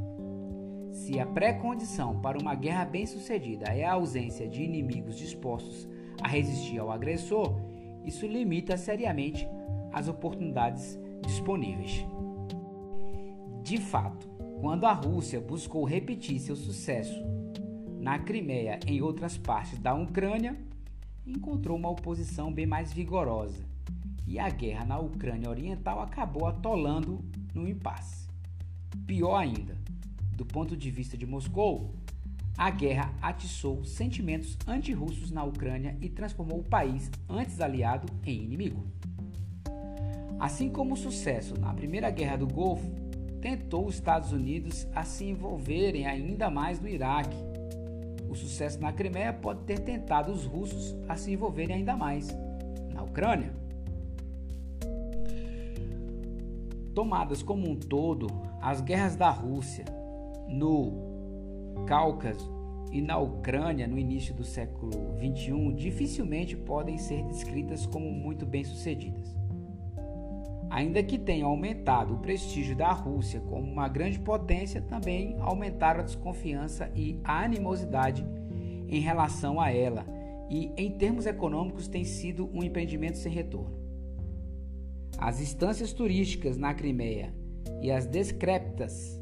Se 0.91 1.19
a 1.19 1.25
pré-condição 1.25 2.19
para 2.21 2.39
uma 2.39 2.55
guerra 2.55 2.85
bem-sucedida 2.85 3.67
é 3.67 3.83
a 3.83 3.93
ausência 3.93 4.47
de 4.47 4.63
inimigos 4.63 5.17
dispostos 5.17 5.87
a 6.21 6.27
resistir 6.27 6.79
ao 6.79 6.91
agressor, 6.91 7.59
isso 8.03 8.25
limita 8.25 8.77
seriamente 8.77 9.47
as 9.91 10.07
oportunidades 10.07 10.99
disponíveis. 11.25 12.05
De 13.61 13.77
fato, 13.77 14.27
quando 14.61 14.85
a 14.85 14.93
Rússia 14.93 15.39
buscou 15.39 15.83
repetir 15.83 16.39
seu 16.39 16.55
sucesso 16.55 17.23
na 17.99 18.17
Crimeia 18.19 18.79
em 18.87 19.01
outras 19.01 19.37
partes 19.37 19.77
da 19.79 19.93
Ucrânia, 19.93 20.55
encontrou 21.25 21.77
uma 21.77 21.89
oposição 21.89 22.51
bem 22.53 22.65
mais 22.65 22.93
vigorosa 22.93 23.63
e 24.27 24.39
a 24.39 24.49
guerra 24.49 24.85
na 24.85 24.99
Ucrânia 24.99 25.49
Oriental 25.49 26.01
acabou 26.01 26.47
atolando 26.47 27.23
no 27.53 27.67
impasse. 27.67 28.27
Pior 29.05 29.35
ainda, 29.35 29.77
do 30.35 30.45
ponto 30.45 30.75
de 30.75 30.89
vista 30.89 31.17
de 31.17 31.25
Moscou, 31.25 31.93
a 32.57 32.69
guerra 32.69 33.13
atiçou 33.21 33.83
sentimentos 33.83 34.57
antirrussos 34.65 35.29
na 35.29 35.43
Ucrânia 35.43 35.97
e 36.01 36.09
transformou 36.09 36.59
o 36.59 36.63
país, 36.63 37.11
antes 37.29 37.59
aliado, 37.59 38.07
em 38.25 38.43
inimigo. 38.43 38.85
Assim 40.39 40.69
como 40.69 40.93
o 40.93 40.97
sucesso 40.97 41.59
na 41.59 41.73
Primeira 41.73 42.09
Guerra 42.09 42.37
do 42.37 42.47
Golfo 42.47 42.89
tentou 43.41 43.85
os 43.85 43.95
Estados 43.95 44.31
Unidos 44.31 44.87
a 44.95 45.03
se 45.03 45.25
envolverem 45.25 46.07
ainda 46.07 46.49
mais 46.49 46.79
no 46.79 46.87
Iraque, 46.87 47.37
o 48.35 48.37
sucesso 48.37 48.79
na 48.81 48.91
Crimeia 48.91 49.31
pode 49.31 49.61
ter 49.61 49.79
tentado 49.79 50.31
os 50.31 50.45
russos 50.45 50.95
a 51.07 51.15
se 51.15 51.31
envolverem 51.31 51.77
ainda 51.77 51.95
mais 51.95 52.27
na 52.93 53.01
Ucrânia. 53.01 53.51
Tomadas 56.93 57.41
como 57.41 57.69
um 57.69 57.75
todo, 57.75 58.27
as 58.61 58.81
guerras 58.81 59.15
da 59.15 59.29
Rússia 59.29 59.85
no 60.47 60.93
Cáucaso 61.87 62.53
e 62.91 63.01
na 63.01 63.17
Ucrânia 63.17 63.87
no 63.87 63.97
início 63.97 64.33
do 64.33 64.43
século 64.43 64.91
XXI 65.17 65.73
dificilmente 65.73 66.55
podem 66.55 66.97
ser 66.97 67.23
descritas 67.23 67.85
como 67.85 68.09
muito 68.11 68.45
bem-sucedidas. 68.45 69.44
Ainda 70.75 71.01
que 71.01 71.17
tenha 71.17 71.45
aumentado 71.45 72.15
o 72.15 72.19
prestígio 72.19 72.75
da 72.75 72.91
Rússia 72.91 73.39
como 73.39 73.71
uma 73.71 73.87
grande 73.87 74.19
potência, 74.19 74.81
também 74.81 75.37
aumentaram 75.39 76.01
a 76.01 76.03
desconfiança 76.03 76.91
e 76.93 77.17
a 77.23 77.45
animosidade 77.45 78.25
em 78.89 78.99
relação 78.99 79.61
a 79.61 79.71
ela, 79.71 80.05
e 80.49 80.73
em 80.75 80.91
termos 80.91 81.25
econômicos 81.25 81.87
tem 81.87 82.03
sido 82.03 82.49
um 82.53 82.61
empreendimento 82.61 83.17
sem 83.17 83.31
retorno. 83.31 83.73
As 85.17 85.39
instâncias 85.39 85.93
turísticas 85.93 86.57
na 86.57 86.73
Crimeia 86.73 87.33
e 87.81 87.89
as 87.89 88.05
descréptas 88.05 89.17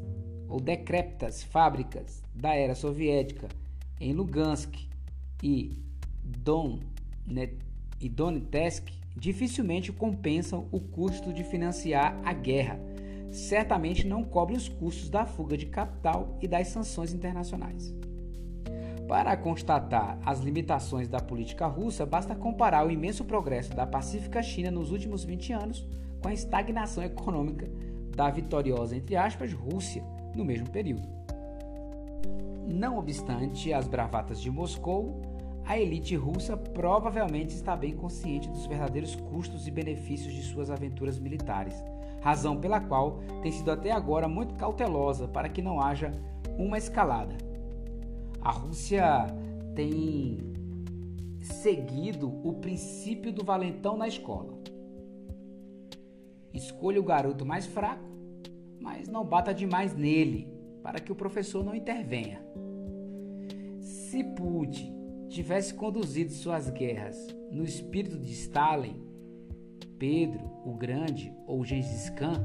ou 0.48 0.58
decréptas 0.58 1.44
fábricas 1.44 2.20
da 2.34 2.52
era 2.52 2.74
soviética 2.74 3.46
em 4.00 4.12
Lugansk 4.12 4.74
e 5.40 5.78
Donetsk 8.10 9.03
dificilmente 9.16 9.92
compensam 9.92 10.66
o 10.72 10.80
custo 10.80 11.32
de 11.32 11.44
financiar 11.44 12.20
a 12.24 12.32
guerra. 12.32 12.80
Certamente 13.30 14.06
não 14.06 14.22
cobre 14.22 14.56
os 14.56 14.68
custos 14.68 15.08
da 15.08 15.24
fuga 15.24 15.56
de 15.56 15.66
capital 15.66 16.38
e 16.40 16.48
das 16.48 16.68
sanções 16.68 17.12
internacionais. 17.12 17.94
Para 19.08 19.36
constatar 19.36 20.18
as 20.24 20.40
limitações 20.40 21.08
da 21.08 21.20
política 21.20 21.66
russa, 21.66 22.06
basta 22.06 22.34
comparar 22.34 22.86
o 22.86 22.90
imenso 22.90 23.24
progresso 23.24 23.74
da 23.74 23.86
pacífica 23.86 24.42
China 24.42 24.70
nos 24.70 24.90
últimos 24.90 25.24
20 25.24 25.52
anos 25.52 25.86
com 26.22 26.28
a 26.28 26.32
estagnação 26.32 27.04
econômica 27.04 27.68
da 28.16 28.30
vitoriosa, 28.30 28.96
entre 28.96 29.14
aspas, 29.14 29.52
Rússia 29.52 30.02
no 30.34 30.44
mesmo 30.44 30.70
período. 30.70 31.06
Não 32.66 32.98
obstante 32.98 33.72
as 33.72 33.86
bravatas 33.86 34.40
de 34.40 34.50
Moscou, 34.50 35.20
a 35.66 35.78
elite 35.78 36.14
russa 36.14 36.56
provavelmente 36.56 37.54
está 37.54 37.74
bem 37.74 37.96
consciente 37.96 38.48
dos 38.48 38.66
verdadeiros 38.66 39.16
custos 39.16 39.66
e 39.66 39.70
benefícios 39.70 40.32
de 40.32 40.42
suas 40.42 40.70
aventuras 40.70 41.18
militares, 41.18 41.74
razão 42.20 42.60
pela 42.60 42.80
qual 42.80 43.20
tem 43.42 43.50
sido 43.50 43.70
até 43.70 43.90
agora 43.90 44.28
muito 44.28 44.54
cautelosa 44.54 45.26
para 45.26 45.48
que 45.48 45.62
não 45.62 45.80
haja 45.80 46.12
uma 46.58 46.76
escalada. 46.76 47.34
A 48.42 48.50
Rússia 48.50 49.26
tem 49.74 50.38
seguido 51.40 52.28
o 52.46 52.52
princípio 52.54 53.32
do 53.32 53.42
valentão 53.42 53.96
na 53.96 54.06
escola. 54.06 54.52
Escolha 56.52 57.00
o 57.00 57.04
garoto 57.04 57.44
mais 57.44 57.64
fraco, 57.64 58.04
mas 58.78 59.08
não 59.08 59.24
bata 59.24 59.52
demais 59.54 59.94
nele, 59.94 60.46
para 60.82 61.00
que 61.00 61.10
o 61.10 61.16
professor 61.16 61.64
não 61.64 61.74
intervenha. 61.74 62.44
Se 63.80 64.22
Putin 64.22 64.93
tivesse 65.34 65.74
conduzido 65.74 66.30
suas 66.30 66.70
guerras 66.70 67.16
no 67.50 67.64
espírito 67.64 68.16
de 68.20 68.32
Stalin, 68.32 69.02
Pedro 69.98 70.48
o 70.64 70.74
Grande 70.74 71.34
ou 71.44 71.64
Gengis 71.64 72.08
Khan, 72.10 72.40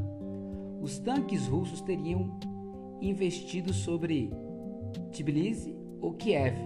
os 0.81 0.97
tanques 0.97 1.45
russos 1.45 1.81
teriam 1.81 2.39
investido 2.99 3.71
sobre 3.73 4.31
Tbilisi 5.11 5.77
ou 6.01 6.13
Kiev, 6.13 6.57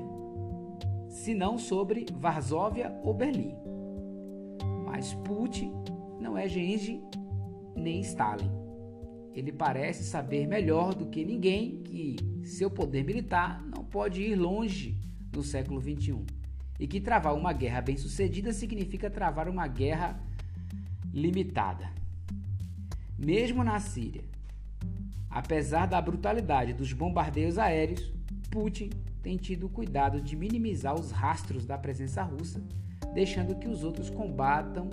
se 1.10 1.34
não 1.34 1.58
sobre 1.58 2.06
Varsóvia 2.13 2.98
ou 3.03 3.13
Berlim. 3.13 3.58
Mas 4.86 5.13
Putin 5.25 5.74
não 6.22 6.38
é 6.38 6.48
Gengis 6.48 7.01
nem 7.75 8.00
Stalin. 8.00 8.50
Ele 9.34 9.51
parece 9.51 10.06
saber 10.06 10.48
melhor 10.48 10.96
do 10.96 11.08
que 11.08 11.25
ninguém 11.25 11.84
que 11.84 12.15
seu 12.46 12.72
poder 12.72 13.03
militar 13.03 13.62
não 13.65 13.84
pode 13.84 14.22
ir 14.22 14.36
longe 14.36 15.02
no 15.35 15.43
século 15.43 15.81
XXI. 15.81 16.23
E 16.79 16.87
que 16.87 16.99
travar 16.99 17.33
uma 17.35 17.53
guerra 17.53 17.81
bem-sucedida 17.81 18.51
significa 18.51 19.09
travar 19.09 19.47
uma 19.47 19.67
guerra 19.67 20.19
limitada. 21.13 21.89
Mesmo 23.17 23.63
na 23.63 23.79
Síria, 23.79 24.24
apesar 25.29 25.85
da 25.85 26.01
brutalidade 26.01 26.74
dos 26.74 26.91
bombardeios 26.91 27.57
aéreos, 27.57 28.11
Putin 28.50 28.89
tem 29.22 29.37
tido 29.37 29.67
o 29.67 29.69
cuidado 29.69 30.19
de 30.19 30.35
minimizar 30.35 30.93
os 30.93 31.11
rastros 31.11 31.65
da 31.65 31.77
presença 31.77 32.22
russa, 32.24 32.61
deixando 33.13 33.55
que 33.55 33.67
os 33.67 33.83
outros 33.83 34.09
combatam 34.09 34.89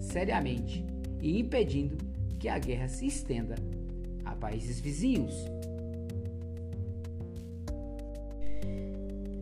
seriamente 0.00 0.84
e 1.20 1.38
impedindo 1.38 1.96
que 2.38 2.48
a 2.48 2.58
guerra 2.58 2.88
se 2.88 3.06
estenda 3.06 3.54
a 4.24 4.34
países 4.34 4.80
vizinhos. 4.80 5.34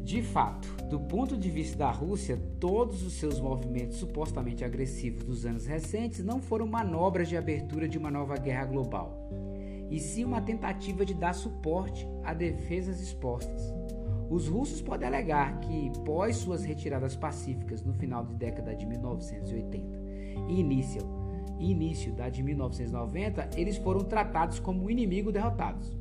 De 0.07 0.23
fato, 0.23 0.69
do 0.89 1.01
ponto 1.01 1.37
de 1.37 1.51
vista 1.51 1.77
da 1.79 1.91
Rússia, 1.91 2.41
todos 2.61 3.03
os 3.03 3.15
seus 3.15 3.41
movimentos 3.41 3.97
supostamente 3.97 4.65
agressivos 4.65 5.25
dos 5.25 5.45
anos 5.45 5.67
recentes 5.67 6.25
não 6.25 6.41
foram 6.41 6.65
manobras 6.65 7.29
de 7.29 7.37
abertura 7.37 7.89
de 7.89 7.99
uma 7.99 8.09
nova 8.09 8.37
guerra 8.37 8.67
global, 8.67 9.29
e 9.91 9.99
sim 9.99 10.25
uma 10.25 10.41
tentativa 10.41 11.05
de 11.05 11.13
dar 11.13 11.33
suporte 11.33 12.07
a 12.23 12.33
defesas 12.33 13.01
expostas. 13.01 13.75
Os 14.31 14.47
russos 14.47 14.81
podem 14.81 15.09
alegar 15.09 15.59
que, 15.59 15.91
pós 16.05 16.37
suas 16.37 16.63
retiradas 16.63 17.17
pacíficas 17.17 17.83
no 17.83 17.93
final 17.93 18.25
da 18.25 18.33
década 18.33 18.77
de 18.77 18.87
1980 18.87 19.89
e 20.49 20.61
início, 20.61 21.03
início 21.59 22.13
da 22.13 22.29
de 22.29 22.45
1990, 22.45 23.51
eles 23.57 23.77
foram 23.77 24.05
tratados 24.05 24.61
como 24.61 24.89
inimigo 24.89 25.33
derrotados. 25.33 25.99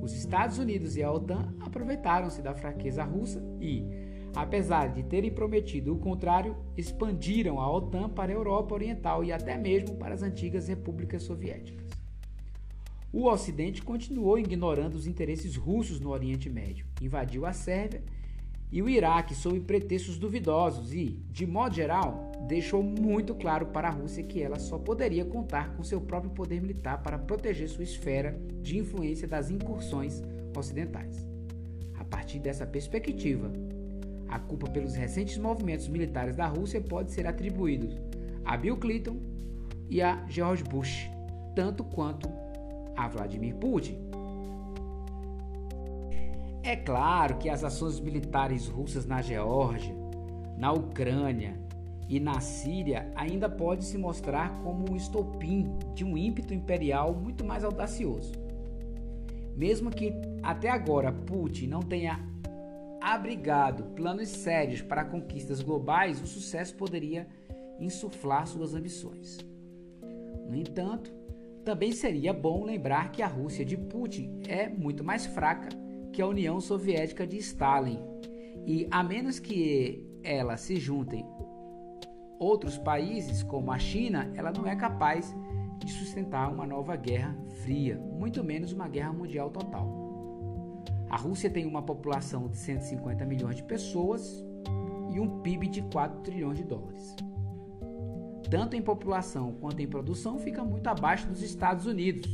Os 0.00 0.14
Estados 0.14 0.58
Unidos 0.58 0.96
e 0.96 1.02
a 1.02 1.12
OTAN 1.12 1.54
aproveitaram-se 1.60 2.40
da 2.40 2.54
fraqueza 2.54 3.04
russa 3.04 3.42
e, 3.60 3.84
apesar 4.34 4.88
de 4.92 5.02
terem 5.02 5.30
prometido 5.30 5.94
o 5.94 5.98
contrário, 5.98 6.56
expandiram 6.76 7.60
a 7.60 7.70
OTAN 7.70 8.08
para 8.08 8.32
a 8.32 8.34
Europa 8.34 8.74
Oriental 8.74 9.22
e 9.22 9.30
até 9.30 9.58
mesmo 9.58 9.96
para 9.96 10.14
as 10.14 10.22
antigas 10.22 10.68
repúblicas 10.68 11.22
soviéticas. 11.22 11.90
O 13.12 13.28
Ocidente 13.28 13.82
continuou 13.82 14.38
ignorando 14.38 14.94
os 14.94 15.06
interesses 15.06 15.56
russos 15.56 16.00
no 16.00 16.10
Oriente 16.10 16.48
Médio, 16.48 16.86
invadiu 17.02 17.44
a 17.44 17.52
Sérvia 17.52 18.02
e 18.72 18.80
o 18.80 18.88
Iraque 18.88 19.34
sob 19.34 19.58
pretextos 19.60 20.16
duvidosos 20.16 20.94
e, 20.94 21.18
de 21.28 21.44
modo 21.44 21.74
geral, 21.74 22.29
deixou 22.46 22.82
muito 22.82 23.34
claro 23.34 23.66
para 23.66 23.88
a 23.88 23.90
Rússia 23.90 24.22
que 24.22 24.42
ela 24.42 24.58
só 24.58 24.78
poderia 24.78 25.24
contar 25.24 25.74
com 25.74 25.84
seu 25.84 26.00
próprio 26.00 26.32
poder 26.32 26.60
militar 26.60 27.02
para 27.02 27.18
proteger 27.18 27.68
sua 27.68 27.84
esfera 27.84 28.38
de 28.60 28.78
influência 28.78 29.28
das 29.28 29.50
incursões 29.50 30.22
ocidentais. 30.56 31.26
A 31.98 32.04
partir 32.04 32.38
dessa 32.38 32.66
perspectiva, 32.66 33.50
a 34.28 34.38
culpa 34.38 34.68
pelos 34.68 34.94
recentes 34.94 35.38
movimentos 35.38 35.88
militares 35.88 36.36
da 36.36 36.46
Rússia 36.46 36.80
pode 36.80 37.10
ser 37.10 37.26
atribuída 37.26 37.88
a 38.44 38.56
Bill 38.56 38.76
Clinton 38.76 39.16
e 39.88 40.00
a 40.00 40.24
George 40.28 40.64
Bush, 40.64 41.08
tanto 41.54 41.84
quanto 41.84 42.28
a 42.96 43.08
Vladimir 43.08 43.54
Putin. 43.56 43.98
É 46.62 46.76
claro 46.76 47.38
que 47.38 47.48
as 47.48 47.64
ações 47.64 47.98
militares 47.98 48.68
russas 48.68 49.06
na 49.06 49.22
Geórgia, 49.22 49.94
na 50.58 50.72
Ucrânia 50.72 51.58
e 52.10 52.18
na 52.18 52.40
Síria 52.40 53.08
ainda 53.14 53.48
pode 53.48 53.84
se 53.84 53.96
mostrar 53.96 54.60
como 54.64 54.90
um 54.90 54.96
estopim 54.96 55.78
de 55.94 56.04
um 56.04 56.18
ímpeto 56.18 56.52
imperial 56.52 57.14
muito 57.14 57.44
mais 57.44 57.62
audacioso. 57.62 58.32
Mesmo 59.56 59.90
que 59.90 60.12
até 60.42 60.68
agora 60.68 61.12
Putin 61.12 61.68
não 61.68 61.80
tenha 61.80 62.18
abrigado 63.00 63.94
planos 63.94 64.28
sérios 64.28 64.82
para 64.82 65.04
conquistas 65.04 65.62
globais, 65.62 66.20
o 66.20 66.26
sucesso 66.26 66.74
poderia 66.74 67.28
insuflar 67.78 68.44
suas 68.44 68.74
ambições. 68.74 69.38
No 70.48 70.56
entanto, 70.56 71.12
também 71.64 71.92
seria 71.92 72.32
bom 72.32 72.64
lembrar 72.64 73.12
que 73.12 73.22
a 73.22 73.28
Rússia 73.28 73.64
de 73.64 73.76
Putin 73.76 74.40
é 74.48 74.68
muito 74.68 75.04
mais 75.04 75.26
fraca 75.26 75.68
que 76.12 76.20
a 76.20 76.26
União 76.26 76.60
Soviética 76.60 77.24
de 77.24 77.36
Stalin. 77.36 78.00
E 78.66 78.88
a 78.90 79.00
menos 79.04 79.38
que 79.38 80.04
ela 80.24 80.56
se 80.56 80.76
juntem 80.76 81.24
outros 82.40 82.78
países, 82.78 83.42
como 83.42 83.70
a 83.70 83.78
China, 83.78 84.32
ela 84.34 84.50
não 84.50 84.66
é 84.66 84.74
capaz 84.74 85.36
de 85.78 85.92
sustentar 85.92 86.50
uma 86.50 86.66
nova 86.66 86.96
guerra 86.96 87.36
fria, 87.62 87.98
muito 87.98 88.42
menos 88.42 88.72
uma 88.72 88.88
guerra 88.88 89.12
mundial 89.12 89.50
total. 89.50 90.82
A 91.10 91.18
Rússia 91.18 91.50
tem 91.50 91.66
uma 91.66 91.82
população 91.82 92.48
de 92.48 92.56
150 92.56 93.26
milhões 93.26 93.56
de 93.56 93.62
pessoas 93.62 94.42
e 95.12 95.20
um 95.20 95.40
PIB 95.42 95.68
de 95.68 95.82
4 95.82 96.20
trilhões 96.20 96.56
de 96.56 96.64
dólares. 96.64 97.14
Tanto 98.50 98.74
em 98.74 98.82
população 98.82 99.52
quanto 99.60 99.80
em 99.82 99.86
produção, 99.86 100.38
fica 100.38 100.64
muito 100.64 100.86
abaixo 100.86 101.28
dos 101.28 101.42
Estados 101.42 101.84
Unidos, 101.84 102.26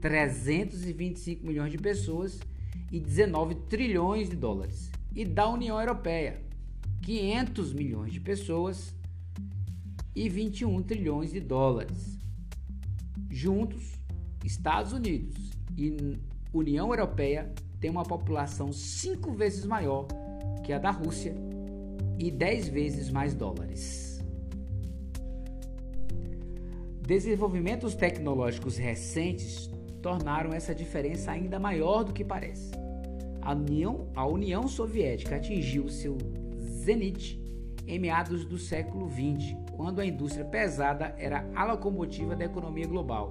325 0.00 1.44
milhões 1.44 1.72
de 1.72 1.78
pessoas 1.78 2.38
e 2.92 3.00
19 3.00 3.56
trilhões 3.68 4.30
de 4.30 4.36
dólares, 4.36 4.90
e 5.14 5.24
da 5.24 5.48
União 5.48 5.80
Europeia, 5.80 6.40
500 7.02 7.72
milhões 7.72 8.12
de 8.12 8.20
pessoas 8.20 8.94
e 10.14 10.28
21 10.28 10.82
trilhões 10.82 11.32
de 11.32 11.40
dólares. 11.40 12.18
Juntos, 13.30 13.98
Estados 14.44 14.92
Unidos 14.92 15.50
e 15.76 16.18
União 16.52 16.88
Europeia 16.88 17.52
tem 17.80 17.90
uma 17.90 18.04
população 18.04 18.72
cinco 18.72 19.32
vezes 19.32 19.64
maior 19.64 20.06
que 20.64 20.72
a 20.72 20.78
da 20.78 20.90
Rússia 20.90 21.34
e 22.18 22.30
dez 22.30 22.68
vezes 22.68 23.10
mais 23.10 23.34
dólares. 23.34 24.22
Desenvolvimentos 27.00 27.94
tecnológicos 27.94 28.76
recentes 28.76 29.68
tornaram 30.00 30.52
essa 30.52 30.74
diferença 30.74 31.32
ainda 31.32 31.58
maior 31.58 32.04
do 32.04 32.12
que 32.12 32.24
parece. 32.24 32.70
A 33.40 33.52
União, 33.52 34.08
a 34.14 34.24
União 34.24 34.68
Soviética 34.68 35.36
atingiu 35.36 35.88
seu 35.88 36.16
zenite 36.60 37.41
em 37.86 37.98
meados 37.98 38.44
do 38.44 38.58
século 38.58 39.08
XX, 39.08 39.56
quando 39.76 40.00
a 40.00 40.06
indústria 40.06 40.44
pesada 40.44 41.14
era 41.18 41.48
a 41.54 41.64
locomotiva 41.64 42.36
da 42.36 42.44
economia 42.44 42.86
global 42.86 43.28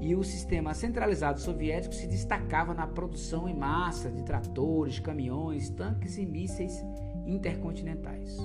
e 0.00 0.14
o 0.14 0.24
sistema 0.24 0.72
centralizado 0.72 1.40
soviético 1.40 1.94
se 1.94 2.06
destacava 2.06 2.72
na 2.72 2.86
produção 2.86 3.46
em 3.48 3.54
massa 3.54 4.10
de 4.10 4.22
tratores, 4.22 4.98
caminhões, 4.98 5.68
tanques 5.68 6.16
e 6.16 6.24
mísseis 6.24 6.82
intercontinentais. 7.26 8.38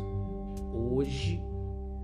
Hoje, 0.73 1.41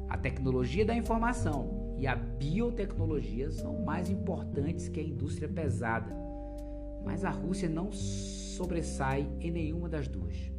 a 0.08 0.18
tecnologia 0.18 0.86
da 0.86 0.96
informação 0.96 1.96
e 1.98 2.08
a 2.08 2.16
biotecnologia 2.16 3.52
são 3.52 3.84
mais 3.84 4.10
importantes 4.10 4.88
que 4.88 5.00
a 5.00 5.04
indústria 5.04 5.50
pesada, 5.50 6.16
mas 7.04 7.26
a 7.26 7.30
Rússia 7.30 7.68
não 7.68 7.92
sobressai 7.92 9.28
em 9.42 9.52
nenhuma 9.52 9.90
das 9.90 10.08
duas. 10.08 10.52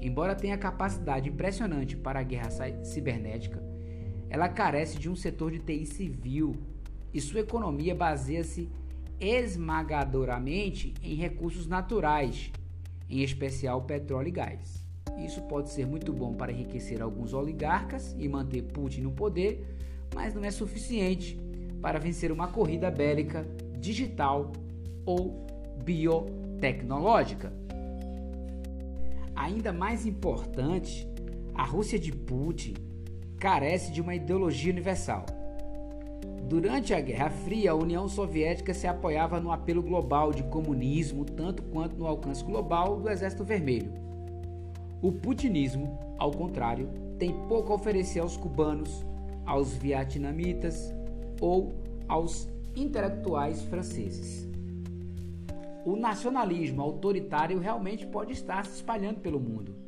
Embora 0.00 0.34
tenha 0.34 0.58
capacidade 0.58 1.28
impressionante 1.28 1.96
para 1.96 2.20
a 2.20 2.22
guerra 2.22 2.50
cibernética, 2.84 3.62
ela 4.28 4.48
carece 4.48 4.98
de 4.98 5.08
um 5.08 5.16
setor 5.16 5.52
de 5.52 5.60
TI 5.60 5.86
civil 5.86 6.54
e 7.12 7.20
sua 7.20 7.40
economia 7.40 7.94
baseia-se 7.94 8.68
esmagadoramente 9.18 10.92
em 11.02 11.14
recursos 11.14 11.66
naturais, 11.66 12.50
em 13.08 13.22
especial 13.22 13.82
petróleo 13.82 14.28
e 14.28 14.32
gás. 14.32 14.86
Isso 15.16 15.40
pode 15.42 15.70
ser 15.70 15.86
muito 15.86 16.12
bom 16.12 16.34
para 16.34 16.52
enriquecer 16.52 17.00
alguns 17.00 17.32
oligarcas 17.32 18.14
e 18.18 18.28
manter 18.28 18.62
Putin 18.62 19.02
no 19.02 19.12
poder, 19.12 19.64
mas 20.14 20.34
não 20.34 20.44
é 20.44 20.50
suficiente 20.50 21.38
para 21.80 21.98
vencer 21.98 22.30
uma 22.30 22.48
corrida 22.48 22.90
bélica 22.90 23.46
digital 23.78 24.52
ou 25.06 25.46
biotecnológica. 25.82 27.52
Ainda 29.36 29.70
mais 29.70 30.06
importante, 30.06 31.06
a 31.54 31.62
Rússia 31.62 31.98
de 31.98 32.10
Putin 32.10 32.72
carece 33.38 33.92
de 33.92 34.00
uma 34.00 34.14
ideologia 34.14 34.72
universal. 34.72 35.26
Durante 36.48 36.94
a 36.94 37.00
Guerra 37.00 37.28
Fria, 37.28 37.72
a 37.72 37.74
União 37.74 38.08
Soviética 38.08 38.72
se 38.72 38.86
apoiava 38.86 39.38
no 39.38 39.52
apelo 39.52 39.82
global 39.82 40.32
de 40.32 40.42
comunismo, 40.44 41.24
tanto 41.24 41.62
quanto 41.64 41.96
no 41.96 42.06
alcance 42.06 42.42
global 42.42 42.98
do 42.98 43.10
Exército 43.10 43.44
Vermelho. 43.44 43.92
O 45.02 45.12
putinismo, 45.12 45.98
ao 46.18 46.30
contrário, 46.30 46.88
tem 47.18 47.32
pouco 47.46 47.72
a 47.72 47.76
oferecer 47.76 48.20
aos 48.20 48.36
cubanos, 48.36 49.04
aos 49.44 49.74
vietnamitas 49.74 50.94
ou 51.40 51.74
aos 52.08 52.48
intelectuais 52.74 53.62
franceses. 53.64 54.48
O 55.86 55.96
nacionalismo 55.96 56.82
autoritário 56.82 57.58
realmente 57.58 58.06
pode 58.06 58.32
estar 58.32 58.66
se 58.66 58.74
espalhando 58.76 59.20
pelo 59.20 59.40
mundo 59.40 59.86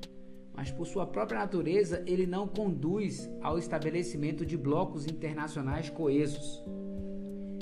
mas 0.58 0.72
por 0.72 0.88
sua 0.88 1.06
própria 1.06 1.38
natureza 1.38 2.02
ele 2.04 2.26
não 2.26 2.48
conduz 2.48 3.30
ao 3.40 3.58
estabelecimento 3.58 4.44
de 4.44 4.56
blocos 4.56 5.06
internacionais 5.06 5.88
coesos. 5.88 6.64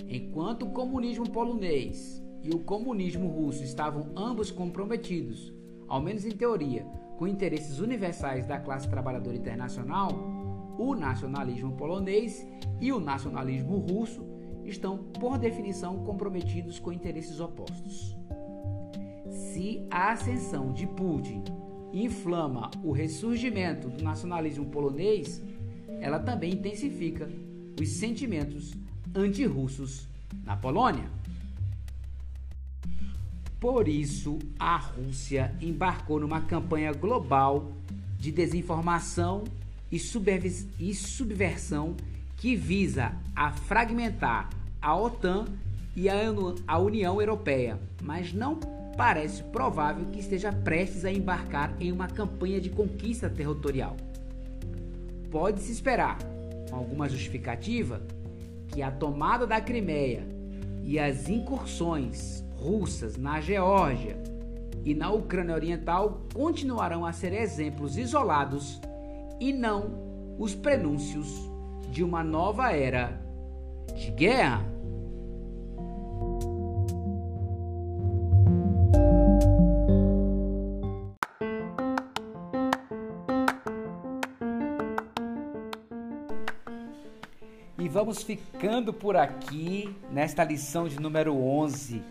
Enquanto 0.09 0.65
o 0.65 0.71
comunismo 0.71 1.31
polonês 1.31 2.25
e 2.43 2.55
o 2.55 2.61
comunismo 2.61 3.29
russo 3.29 3.63
estavam 3.63 4.11
ambos 4.17 4.51
comprometidos, 4.51 5.53
ao 5.87 6.01
menos 6.01 6.25
em 6.25 6.31
teoria, 6.31 6.87
com 7.19 7.29
interesses 7.29 7.81
universais 7.81 8.47
da 8.47 8.59
classe 8.59 8.89
trabalhadora 8.89 9.37
internacional, 9.37 10.09
o 10.79 10.95
nacionalismo 10.95 11.73
polonês 11.73 12.49
e 12.81 12.95
o 12.95 12.99
nacionalismo 12.99 13.77
russo 13.77 14.25
estão, 14.65 14.97
por 15.21 15.37
definição, 15.37 16.03
comprometidos 16.03 16.79
com 16.79 16.91
interesses 16.91 17.41
opostos. 17.41 18.16
Se 19.57 19.87
a 19.91 20.13
ascensão 20.13 20.71
de 20.71 20.87
Putin 20.87 21.43
inflama 21.91 22.71
o 22.85 22.93
ressurgimento 22.93 23.89
do 23.89 24.05
nacionalismo 24.05 24.67
polonês, 24.67 25.43
ela 25.99 26.19
também 26.19 26.53
intensifica 26.53 27.27
os 27.81 27.89
sentimentos 27.89 28.75
antirrussos 29.15 30.07
na 30.45 30.59
Polônia. 30.59 31.11
Por 33.59 33.89
isso, 33.89 34.39
a 34.59 34.77
Rússia 34.77 35.57
embarcou 35.59 36.21
numa 36.21 36.43
campanha 36.43 36.93
global 36.93 37.73
de 38.19 38.31
desinformação 38.31 39.43
e, 39.91 39.97
e 40.79 40.95
subversão 40.95 41.97
que 42.37 42.55
visa 42.55 43.11
a 43.35 43.53
fragmentar 43.53 44.51
a 44.83 44.95
OTAN 44.95 45.47
e 45.97 46.11
a 46.11 46.79
União 46.79 47.23
Europeia, 47.23 47.81
mas 48.03 48.35
não 48.35 48.76
parece 48.97 49.43
provável 49.45 50.07
que 50.07 50.21
esteja 50.21 50.53
prestes 50.53 51.05
a 51.05 51.13
embarcar 51.13 51.75
em 51.81 51.93
uma 51.93 52.09
campanha 52.09 52.61
de 52.61 52.71
conquista 52.71 53.29
territorial. 53.29 53.97
Pode-se 55.31 55.71
esperar, 55.71 56.19
com 56.71 56.77
alguma 56.77 57.09
justificativa, 57.09 58.01
que 58.69 58.83
a 58.83 58.91
tomada 58.91 59.47
da 59.47 59.61
Crimeia 59.61 60.27
e 60.83 60.99
as 60.99 61.29
incursões 61.29 62.45
russas 62.57 63.17
na 63.17 63.41
Geórgia 63.41 64.17
e 64.85 64.95
na 64.95 65.11
Ucrânia 65.11 65.55
Oriental 65.55 66.23
continuarão 66.33 67.05
a 67.05 67.13
ser 67.13 67.33
exemplos 67.33 67.97
isolados 67.97 68.81
e 69.41 69.53
não 69.53 69.91
os 70.39 70.55
prenúncios 70.55 71.29
de 71.91 72.05
uma 72.05 72.23
nova 72.23 72.73
era 72.73 73.21
de 73.95 74.11
guerra. 74.11 74.76
Vamos 88.17 88.23
ficando 88.23 88.95
por 88.95 89.15
aqui 89.15 89.95
nesta 90.11 90.43
lição 90.43 90.89
de 90.89 90.99
número 90.99 91.37
11, 91.37 92.03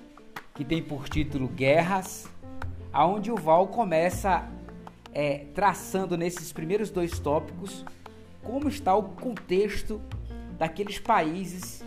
que 0.53 0.63
tem 0.63 0.83
por 0.83 1.09
título 1.09 1.47
Guerras, 1.47 2.27
aonde 2.93 3.31
o 3.31 3.35
Val 3.35 3.67
começa 3.69 4.47
é, 5.11 5.45
traçando 5.55 6.15
nesses 6.15 6.51
primeiros 6.51 6.91
dois 6.91 7.17
tópicos 7.17 7.83
como 8.43 8.69
está 8.69 8.95
o 8.95 9.03
contexto 9.03 9.99
daqueles 10.59 10.99
países 10.99 11.83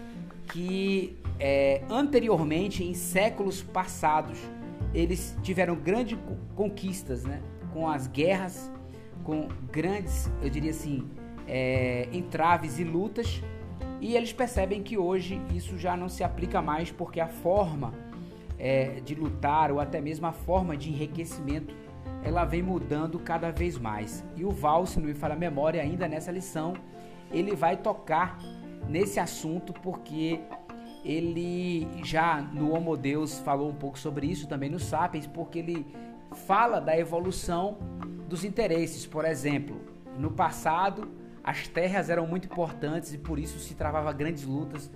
que 0.52 1.16
é, 1.38 1.82
anteriormente, 1.88 2.82
em 2.82 2.94
séculos 2.94 3.62
passados, 3.62 4.38
eles 4.92 5.36
tiveram 5.42 5.76
grandes 5.76 6.18
conquistas, 6.56 7.22
né? 7.22 7.40
Com 7.72 7.88
as 7.88 8.08
guerras, 8.08 8.68
com 9.22 9.46
grandes, 9.70 10.28
eu 10.42 10.50
diria 10.50 10.72
assim, 10.72 11.08
é, 11.46 12.08
entraves 12.12 12.80
e 12.80 12.84
lutas, 12.84 13.40
e 14.00 14.16
eles 14.16 14.32
percebem 14.32 14.82
que 14.82 14.96
hoje 14.96 15.40
isso 15.54 15.76
já 15.78 15.96
não 15.96 16.08
se 16.08 16.22
aplica 16.22 16.62
mais 16.62 16.90
porque 16.90 17.20
a 17.20 17.28
forma 17.28 17.92
é, 18.58 19.00
de 19.00 19.14
lutar 19.14 19.70
ou 19.70 19.80
até 19.80 20.00
mesmo 20.00 20.26
a 20.26 20.32
forma 20.32 20.76
de 20.76 20.90
enriquecimento 20.90 21.74
ela 22.22 22.44
vem 22.44 22.62
mudando 22.62 23.18
cada 23.18 23.50
vez 23.50 23.78
mais. 23.78 24.24
E 24.36 24.44
o 24.44 24.50
Val, 24.50 24.86
se 24.86 24.98
não 24.98 25.06
me 25.06 25.14
falha 25.14 25.34
a 25.34 25.38
memória, 25.38 25.80
ainda 25.80 26.08
nessa 26.08 26.30
lição, 26.30 26.74
ele 27.30 27.54
vai 27.54 27.76
tocar 27.76 28.38
nesse 28.88 29.20
assunto 29.20 29.72
porque 29.72 30.40
ele 31.04 31.86
já 32.04 32.40
no 32.40 32.72
Homo 32.72 32.96
Deus 32.96 33.38
falou 33.38 33.70
um 33.70 33.74
pouco 33.74 33.98
sobre 33.98 34.26
isso 34.26 34.48
também 34.48 34.68
no 34.68 34.78
Sapiens, 34.78 35.26
porque 35.26 35.60
ele 35.60 35.86
fala 36.46 36.80
da 36.80 36.98
evolução 36.98 37.78
dos 38.28 38.44
interesses. 38.44 39.06
Por 39.06 39.24
exemplo, 39.24 39.80
no 40.18 40.30
passado 40.30 41.08
as 41.48 41.66
terras 41.66 42.10
eram 42.10 42.26
muito 42.26 42.44
importantes 42.44 43.14
e 43.14 43.16
por 43.16 43.38
isso 43.38 43.58
se 43.58 43.74
travava 43.74 44.12
grandes 44.12 44.44
lutas 44.44 44.90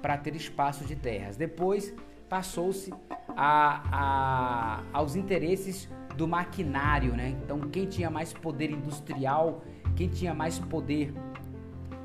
para 0.00 0.16
ter 0.16 0.34
espaço 0.34 0.86
de 0.86 0.96
terras. 0.96 1.36
Depois 1.36 1.94
passou-se 2.30 2.90
aos 4.90 5.16
interesses 5.16 5.86
do 6.16 6.26
maquinário, 6.26 7.12
né? 7.12 7.36
Então 7.42 7.60
quem 7.60 7.84
tinha 7.84 8.08
mais 8.08 8.32
poder 8.32 8.70
industrial, 8.70 9.62
quem 9.94 10.08
tinha 10.08 10.32
mais 10.32 10.58
poder 10.58 11.12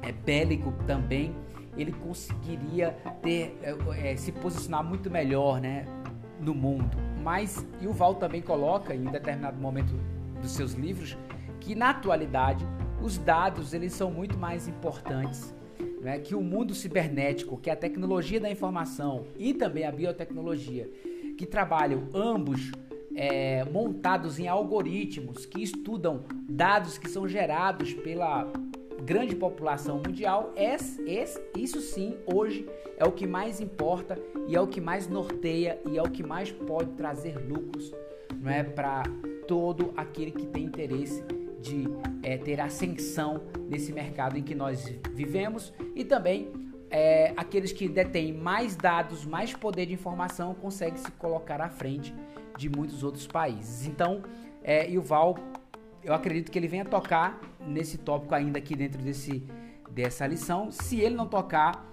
é, 0.02 0.12
bélico 0.12 0.74
também, 0.86 1.34
ele 1.78 1.94
conseguiria 1.94 2.92
ter 3.22 3.58
é, 3.63 4.12
é, 4.12 4.18
se 4.18 4.34
posicionar 4.34 4.84
muito 4.84 5.10
melhor, 5.10 5.62
né, 5.62 5.86
no 6.42 6.54
mundo. 6.54 6.98
Mas 7.24 7.66
e 7.80 7.88
o 7.88 7.94
Val 7.94 8.16
também 8.16 8.42
coloca 8.42 8.94
em 8.94 9.06
determinado 9.06 9.58
momento 9.58 9.94
dos 10.42 10.52
seus 10.52 10.74
livros 10.74 11.18
que 11.62 11.74
na 11.74 11.92
atualidade 11.92 12.68
os 13.04 13.18
dados 13.18 13.74
eles 13.74 13.92
são 13.94 14.10
muito 14.10 14.38
mais 14.38 14.68
importantes 14.68 15.54
né, 16.02 16.20
que 16.20 16.34
o 16.34 16.42
mundo 16.42 16.74
cibernético, 16.74 17.58
que 17.58 17.70
é 17.70 17.74
a 17.74 17.76
tecnologia 17.76 18.39
da 18.39 18.50
informação 18.50 19.26
e 19.38 19.54
também 19.54 19.86
a 19.86 19.92
biotecnologia, 19.92 20.89
que 21.38 21.46
trabalham 21.46 22.08
ambos 22.13 22.72
é, 23.13 23.66
montados 23.66 24.39
em 24.39 24.48
algoritmos 24.48 25.46
que 25.46 25.62
estudam 25.62 26.24
dados 26.48 26.98
que 26.98 27.10
são 27.10 27.28
gerados 27.28 27.94
pela 27.94 28.52
grande 29.04 29.36
população 29.36 29.98
mundial, 29.98 30.54
esse, 30.56 31.42
isso 31.58 31.82
sim, 31.82 32.16
hoje 32.26 32.66
é 32.98 33.06
o 33.06 33.12
que 33.12 33.28
mais 33.28 33.60
importa 33.60 34.18
e 34.48 34.56
é 34.56 34.62
o 34.62 34.68
que 34.68 34.80
mais 34.80 35.10
norteia 35.10 35.78
e 35.92 35.98
é 35.98 36.02
o 36.02 36.10
que 36.10 36.24
mais 36.24 36.52
pode 36.52 36.92
trazer 36.92 37.38
lucros 37.38 37.94
não 38.39 38.50
é, 38.50 38.63
para 38.63 39.04
todo 39.46 39.94
aquele 39.98 40.32
que 40.32 40.46
tem 40.46 40.63
interesse 40.63 41.22
de 41.63 41.88
é, 42.21 42.38
ter 42.38 42.60
ascensão 42.60 43.41
nesse 43.69 43.91
mercado 43.93 44.38
em 44.38 44.43
que 44.43 44.54
nós 44.54 44.93
vivemos 45.13 45.73
e 45.95 46.04
também 46.04 46.52
é, 46.91 47.34
aqueles 47.36 47.71
que 47.71 47.88
detêm 47.88 48.32
mais 48.34 48.76
dados, 48.76 49.26
mais 49.26 49.54
poder 49.54 49.88
de 49.88 49.93
informação 49.93 50.54
conseguem 50.54 50.97
se 50.97 51.12
colocar 51.13 51.60
à 51.60 51.69
frente 51.69 52.13
de 52.56 52.69
muitos 52.69 53.04
outros 53.04 53.26
países. 53.26 53.88
Então, 53.88 54.21
é, 54.62 54.88
o 54.95 55.02
Val, 55.02 55.36
eu 56.04 56.13
acredito 56.13 56.52
que 56.52 56.60
ele 56.60 56.67
venha 56.67 56.86
tocar 56.86 57.39
nesse 57.65 57.97
tópico 57.97 58.36
ainda 58.36 58.60
aqui 58.60 58.76
dentro 58.76 59.02
desse, 59.02 59.43
dessa 59.89 60.28
lição. 60.28 60.69
Se 60.69 60.99
ele 60.99 61.15
não 61.15 61.28
tocar, 61.28 61.89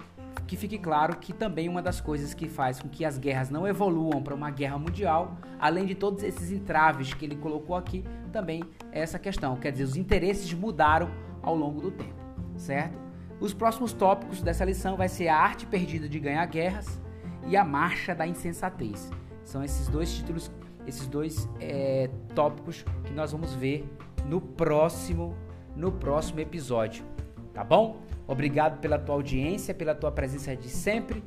que 0.46 0.56
fique 0.56 0.78
claro 0.78 1.16
que 1.16 1.32
também 1.32 1.68
uma 1.68 1.80
das 1.80 2.00
coisas 2.00 2.34
que 2.34 2.48
faz 2.48 2.80
com 2.80 2.88
que 2.88 3.04
as 3.04 3.18
guerras 3.18 3.50
não 3.50 3.66
evoluam 3.66 4.22
para 4.22 4.34
uma 4.34 4.50
guerra 4.50 4.78
mundial, 4.78 5.38
além 5.58 5.86
de 5.86 5.94
todos 5.94 6.24
esses 6.24 6.50
entraves 6.50 7.14
que 7.14 7.24
ele 7.24 7.36
colocou 7.36 7.76
aqui, 7.76 8.04
também 8.32 8.64
é 8.90 9.00
essa 9.00 9.18
questão. 9.18 9.56
Quer 9.56 9.72
dizer, 9.72 9.84
os 9.84 9.96
interesses 9.96 10.52
mudaram 10.52 11.08
ao 11.42 11.54
longo 11.54 11.80
do 11.80 11.90
tempo, 11.90 12.14
certo? 12.56 12.98
Os 13.40 13.54
próximos 13.54 13.92
tópicos 13.92 14.42
dessa 14.42 14.64
lição 14.64 14.96
vai 14.96 15.08
ser 15.08 15.28
a 15.28 15.36
arte 15.36 15.66
perdida 15.66 16.08
de 16.08 16.18
ganhar 16.18 16.44
guerras 16.46 17.00
e 17.46 17.56
a 17.56 17.64
marcha 17.64 18.14
da 18.14 18.26
insensatez. 18.26 19.10
São 19.44 19.64
esses 19.64 19.88
dois 19.88 20.12
títulos, 20.12 20.50
esses 20.86 21.06
dois 21.06 21.48
é, 21.58 22.10
tópicos 22.34 22.84
que 23.04 23.12
nós 23.12 23.32
vamos 23.32 23.54
ver 23.54 23.88
no 24.26 24.40
próximo, 24.40 25.34
no 25.74 25.90
próximo 25.90 26.40
episódio, 26.40 27.04
tá 27.54 27.64
bom? 27.64 28.09
Obrigado 28.26 28.78
pela 28.80 28.98
tua 28.98 29.14
audiência, 29.14 29.74
pela 29.74 29.94
tua 29.94 30.12
presença 30.12 30.54
de 30.56 30.68
sempre. 30.68 31.22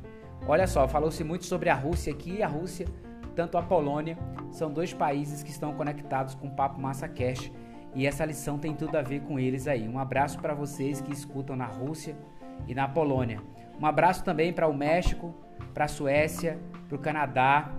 Olha 0.46 0.66
só, 0.66 0.86
falou-se 0.86 1.24
muito 1.24 1.44
sobre 1.44 1.70
a 1.70 1.74
Rússia 1.74 2.12
aqui 2.12 2.42
a 2.42 2.46
Rússia, 2.46 2.86
tanto 3.34 3.56
a 3.56 3.62
Polônia, 3.62 4.18
são 4.50 4.70
dois 4.70 4.92
países 4.92 5.42
que 5.42 5.50
estão 5.50 5.72
conectados 5.74 6.34
com 6.34 6.46
o 6.46 6.50
Papo 6.50 6.80
Massa 6.80 7.08
Cash 7.08 7.50
e 7.94 8.06
essa 8.06 8.24
lição 8.24 8.58
tem 8.58 8.74
tudo 8.74 8.96
a 8.96 9.02
ver 9.02 9.20
com 9.20 9.38
eles 9.38 9.66
aí. 9.66 9.88
Um 9.88 9.98
abraço 9.98 10.38
para 10.38 10.54
vocês 10.54 11.00
que 11.00 11.12
escutam 11.12 11.56
na 11.56 11.66
Rússia 11.66 12.16
e 12.66 12.74
na 12.74 12.86
Polônia. 12.86 13.40
Um 13.80 13.86
abraço 13.86 14.22
também 14.22 14.52
para 14.52 14.68
o 14.68 14.74
México, 14.74 15.34
para 15.72 15.86
a 15.86 15.88
Suécia, 15.88 16.58
para 16.88 16.96
o 16.96 16.98
Canadá, 16.98 17.72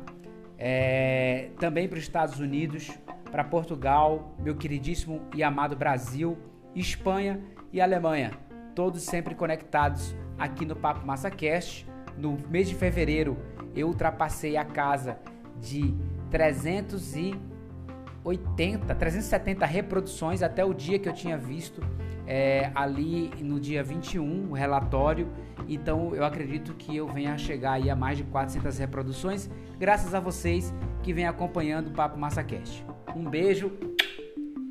é, 0.58 1.49
também 1.60 1.88
para 1.88 1.97
os 1.97 2.04
Estados 2.04 2.39
Unidos, 2.39 2.91
para 3.32 3.43
Portugal, 3.43 4.36
meu 4.39 4.56
queridíssimo 4.56 5.21
e 5.36 5.43
amado 5.43 5.75
Brasil, 5.75 6.38
Espanha 6.73 7.41
e 7.71 7.80
Alemanha 7.80 8.44
todos 8.76 9.04
sempre 9.04 9.34
conectados 9.34 10.14
aqui 10.38 10.66
no 10.66 10.76
Papo 10.76 11.08
MassaCast. 11.08 11.88
No 12.18 12.38
mês 12.50 12.68
de 12.68 12.76
fevereiro 12.76 13.38
eu 13.74 13.88
ultrapassei 13.88 14.58
a 14.58 14.66
casa 14.66 15.18
de 15.60 15.96
380, 16.30 18.94
370 18.94 19.66
reproduções 19.66 20.44
até 20.44 20.64
o 20.64 20.72
dia 20.74 21.00
que 21.00 21.10
eu 21.10 21.14
tinha 21.14 21.38
visto 21.38 21.82
é, 22.28 22.72
ali 22.74 23.30
no 23.42 23.60
dia 23.60 23.84
21 23.84 24.50
o 24.50 24.54
relatório. 24.54 25.30
Então 25.68 26.14
eu 26.14 26.24
acredito 26.24 26.74
que 26.74 26.96
eu 26.96 27.08
venha 27.08 27.34
a 27.34 27.38
chegar 27.38 27.74
aí 27.74 27.90
a 27.90 27.96
mais 27.96 28.18
de 28.18 28.24
400 28.26 28.78
reproduções, 28.78 29.50
graças 29.80 30.14
a 30.14 30.20
vocês 30.20 30.74
que 31.02 31.14
vêm 31.14 31.26
acompanhando 31.26 31.88
o 31.88 31.92
Papo 31.92 32.20
MassaCast. 32.20 32.86
Um 33.16 33.30
beijo 33.30 33.72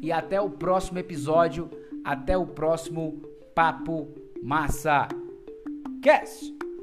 e 0.01 0.13
até 0.13 0.41
o 0.41 0.51
próximo 0.51 0.99
episódio, 0.99 1.71
até 2.05 2.37
o 2.37 2.47
próximo 2.47 3.34
Papo 3.55 4.13
Massa 4.43 5.07
Cast. 6.03 6.74